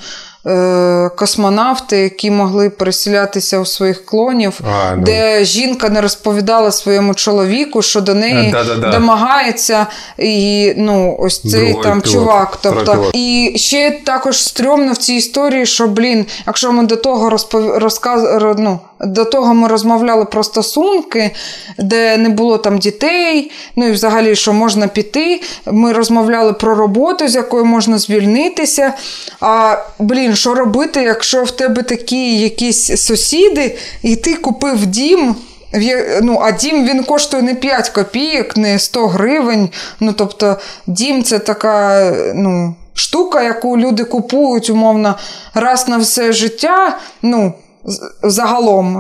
[1.16, 5.02] космонавти, які могли переселятися у своїх клонів, а, ну.
[5.02, 8.90] де жінка не розповідала своєму чоловіку, що до неї да, да, да.
[8.90, 9.86] домагається
[10.18, 12.58] і ну, ось цей Другий там пілот, чувак.
[12.62, 17.78] Тобто, І ще також стрьомно в цій історії, що, блін, якщо ми до того розпов...
[17.78, 18.40] розказ...
[18.58, 21.30] ну, до того ми розмовляли про стосунки,
[21.78, 25.40] де не було там дітей, ну і взагалі, що можна піти.
[25.66, 28.92] Ми розмовляли про роботу, з якої можна звільнитися.
[29.40, 35.36] А блін, що робити, якщо в тебе такі якісь сусіди, і ти купив дім.
[36.22, 39.68] Ну, А дім він коштує не 5 копійок, не 100 гривень.
[40.00, 45.18] Ну, Тобто, дім це така ну, штука, яку люди купують, умовно,
[45.54, 46.98] раз на все життя.
[47.22, 47.52] ну,
[48.22, 48.96] Загалом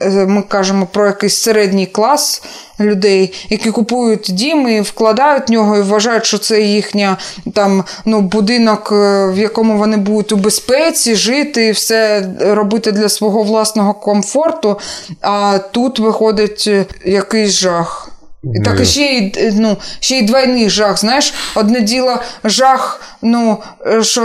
[0.00, 2.42] е, ми кажемо про якийсь середній клас
[2.80, 7.16] людей, які купують дім і вкладають в нього і вважають, що це їхня
[7.54, 13.08] там ну, будинок, е, в якому вони будуть у безпеці, жити і все робити для
[13.08, 14.78] свого власного комфорту.
[15.20, 18.10] А тут виходить е, якийсь жах.
[18.54, 20.98] І так і ще й ну, ще й двойний жах.
[20.98, 23.58] Знаєш, одне діло жах, ну,
[24.00, 24.22] що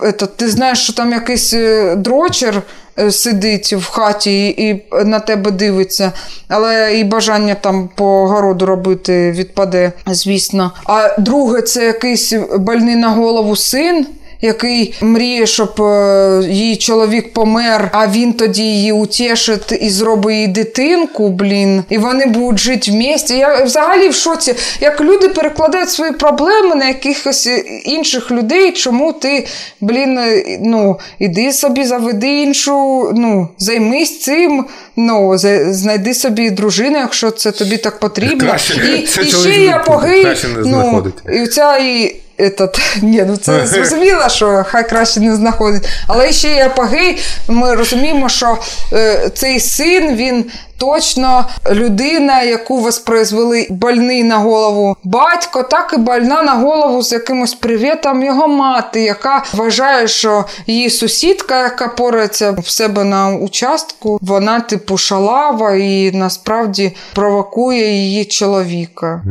[0.00, 1.54] это, ти знаєш, що там якийсь
[1.96, 2.62] дрочер.
[2.98, 6.12] Е, сидить в хаті і на тебе дивиться,
[6.48, 10.72] але і бажання там по городу робити відпаде, звісно.
[10.84, 14.06] А друге, це якийсь больний на голову син
[14.40, 20.46] який мріє, щоб е, її чоловік помер, а він тоді її утішить і зробить їй
[20.46, 23.36] дитинку, блін, і вони будуть жити в місті.
[23.36, 27.48] Я взагалі в шоці, як люди перекладають свої проблеми на якихось
[27.84, 29.46] інших людей, чому ти,
[29.80, 30.20] блін,
[30.60, 34.64] ну, іди собі, заведи іншу, ну, займись цим.
[34.98, 35.38] Ну,
[35.70, 38.48] знайди собі дружину, якщо це тобі так потрібно.
[38.48, 40.26] Краще, і, і ще є апогей,
[40.64, 45.88] ну, і ця і Этот, ні, ну це зрозуміло, що хай краще не знаходить.
[46.06, 47.18] Але ще є апогей.
[47.48, 48.58] Ми розуміємо, що
[48.92, 50.44] е, цей син він
[50.78, 57.54] точно людина, яку воспроизвели больний на голову батько, так і больна на голову з якимось
[57.54, 64.60] привітом його мати, яка вважає, що її сусідка, яка порається в себе на участку, вона
[64.60, 69.22] типу шалава і насправді провокує її чоловіка.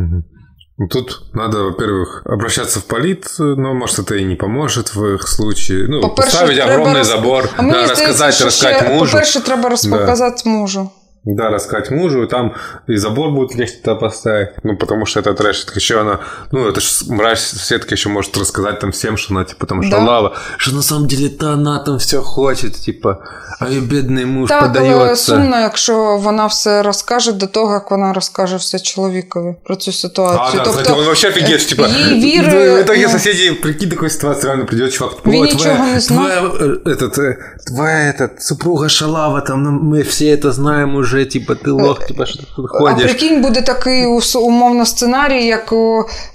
[0.89, 5.87] Тут надо, во-первых, обращаться в поліцію, но может это и не поможет в их случае.
[5.87, 9.11] Ну, поставить огромный поставити забор, а да, рассказать, рассказать мужу.
[9.11, 10.49] По-перше, треба розказати да.
[10.49, 10.89] мужу.
[11.24, 12.54] Да, рассказать мужу, и там
[12.86, 14.48] и забор будет легче туда поставить.
[14.62, 15.66] Ну, потому что это трэш.
[15.74, 19.60] Еще она, ну, это же мразь соседка еще может рассказать там всем, что она, типа,
[19.60, 20.04] потому что да.
[20.04, 23.18] лава, что на самом деле то она там все хочет, типа,
[23.60, 25.32] а її бідний муж так, подається.
[25.32, 29.92] Так, сумно, якщо вона все розкаже до того, як вона розкаже все чоловікові про цю
[29.92, 30.40] ситуацію.
[30.42, 32.74] А, да, тобто, кстати, он вообще офигеть, типа, її віри...
[32.74, 36.40] В итоге ну, соседи, прикинь, такой ситуации, реально придет чувак, він нічого не знає.
[36.40, 41.55] Твоя, этот, твоя, этот, супруга шалава, там, ну, мы все это знаем уже, вже, типу,
[41.55, 43.03] ти лох, типа, що ти тут ходиш.
[43.03, 44.05] А прикинь, буде такий
[44.35, 45.73] умовно сценарій, як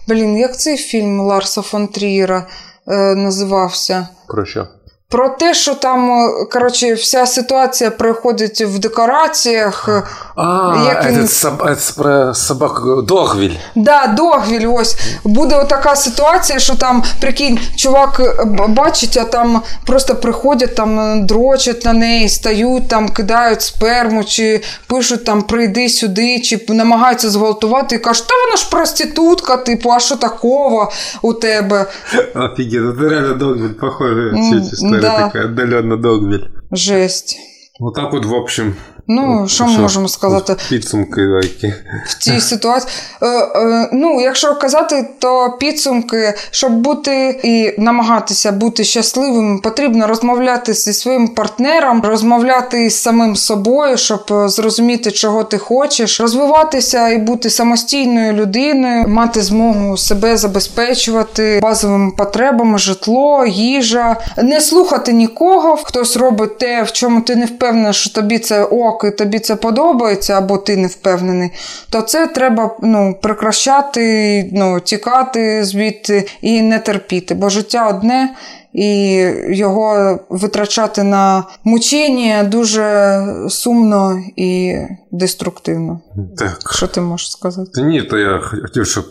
[0.08, 2.46] блін, як цей фільм Ларса фон Трієра
[2.88, 4.08] е, називався?
[4.28, 4.68] Про що?
[5.08, 9.88] Про те, що там коротше, вся ситуація проходить в декораціях.
[10.36, 11.28] А, як він...
[11.28, 11.50] це
[11.96, 13.54] про собаку Догвіль.
[13.74, 14.96] Да, Догвіль, ось.
[15.24, 18.20] Буде така ситуація, що там, прикинь, чувак
[18.68, 25.24] бачить, а там просто приходять, там дрочать на неї, стають, там кидають сперму, чи пишуть
[25.24, 30.16] там прийди сюди, чи намагаються зґвалтувати і кажуть, та вона ж проститутка, типу, а що
[30.16, 31.86] такого у тебе?
[32.34, 35.18] Офігенно, ти реально Догвіль, похоже, чуть да.
[35.18, 36.44] такая отдаленно Догвіль.
[36.72, 37.36] Жесть.
[37.80, 38.76] Вот так вот, в общем,
[39.12, 40.56] Ну, що ми можемо сказати?
[40.68, 41.74] Підсумки які.
[42.06, 42.92] в цій ситуації.
[43.22, 50.74] Е, е, ну, якщо казати, то підсумки, щоб бути і намагатися бути щасливим, потрібно розмовляти
[50.74, 57.50] зі своїм партнером, розмовляти з самим собою, щоб зрозуміти, чого ти хочеш, розвиватися і бути
[57.50, 65.76] самостійною людиною, мати змогу себе забезпечувати базовими потребами, житло, їжа, не слухати нікого.
[65.76, 69.56] Хтось робить те, в чому ти не впевнений, що тобі це ок роки тобі це
[69.56, 71.50] подобається, або ти не впевнений,
[71.90, 77.34] то це треба ну, прикращати, ну, тікати звідти і не терпіти.
[77.34, 78.34] Бо життя одне.
[78.72, 79.16] І
[79.48, 84.76] його витрачати на мучення дуже сумно і
[85.10, 86.00] деструктивно.
[86.36, 86.72] Так.
[86.72, 87.82] Що ти можеш сказати?
[87.82, 89.04] Ні, то я хотів, щоб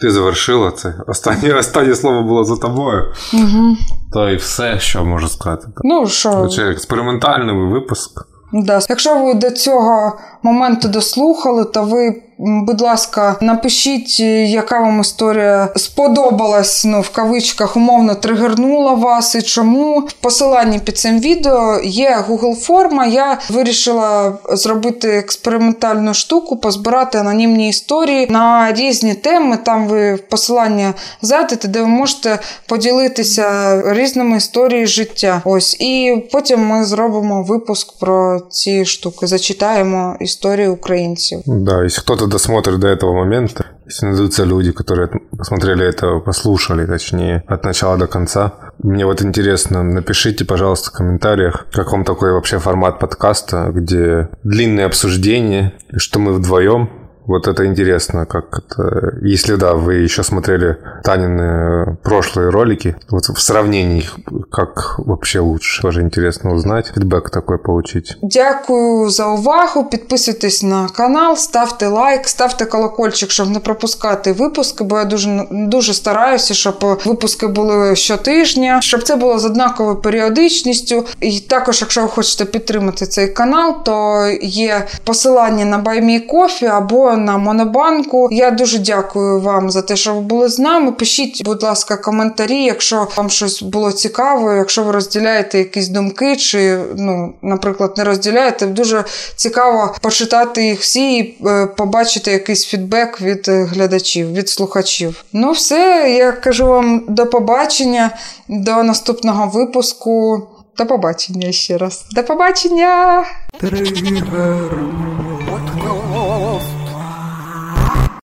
[0.00, 0.94] ти завершила це.
[1.06, 3.12] Останнє останнє слово було за тобою.
[3.34, 3.76] Угу.
[4.12, 5.66] То і все, що можу сказати.
[5.84, 6.48] Ну, що?
[6.48, 8.35] Це експериментальний випуск.
[8.64, 8.80] Да.
[8.88, 16.84] Якщо ви до цього моменту дослухали, то ви Будь ласка, напишіть, яка вам історія сподобалась,
[16.84, 20.00] ну, в кавичках умовно тригернула вас і чому.
[20.00, 23.06] В посиланні під цим відео є Google форма.
[23.06, 29.58] Я вирішила зробити експериментальну штуку, позбирати анонімні історії на різні теми.
[29.64, 35.42] Там ви посилання зайдете, де ви можете поділитися різними історіями життя.
[35.44, 41.42] Ось, і потім ми зробимо випуск про ці штуки, зачитаємо історії українців.
[41.46, 47.42] Да, якщо хтось досмотрит до этого момента, если найдутся люди, которые посмотрели это, послушали, точнее,
[47.46, 48.52] от начала до конца,
[48.82, 54.86] мне вот интересно, напишите, пожалуйста, в комментариях, как вам такой вообще формат подкаста, где длинные
[54.86, 56.90] обсуждения, что мы вдвоем
[57.27, 59.13] вот это интересно, как это...
[59.21, 64.03] Если да, вы еще смотрели Танины прошлые ролики, вот в сравнении
[64.51, 65.81] как вообще лучше.
[65.81, 68.17] Тоже интересно узнать, фидбэк такой получить.
[68.21, 69.85] Дякую за увагу.
[69.85, 75.93] Підписуйтесь на канал, ставте лайк, ставте колокольчик, щоб не пропускати випуски, бо я дуже дуже
[75.93, 81.05] стараюся, щоб випуски були щотижня, щоб це було з однаковою періодичністю.
[81.19, 87.38] І також, якщо ви хочете підтримати цей канал, то є посилання на BuyMeCoffee або на
[87.38, 88.28] Монобанку.
[88.32, 90.92] Я дуже дякую вам за те, що ви були з нами.
[90.92, 96.78] Пишіть, будь ласка, коментарі, якщо вам щось було цікаво, якщо ви розділяєте якісь думки, чи,
[96.96, 98.66] ну, наприклад, не розділяєте.
[98.66, 99.04] Дуже
[99.36, 105.24] цікаво почитати їх всі і е, побачити якийсь фідбек від глядачів, від слухачів.
[105.32, 108.10] Ну, все, я кажу вам до побачення,
[108.48, 110.42] до наступного випуску.
[110.78, 112.04] До побачення ще раз.
[112.12, 113.24] До побачення!
[113.60, 113.86] Тригер.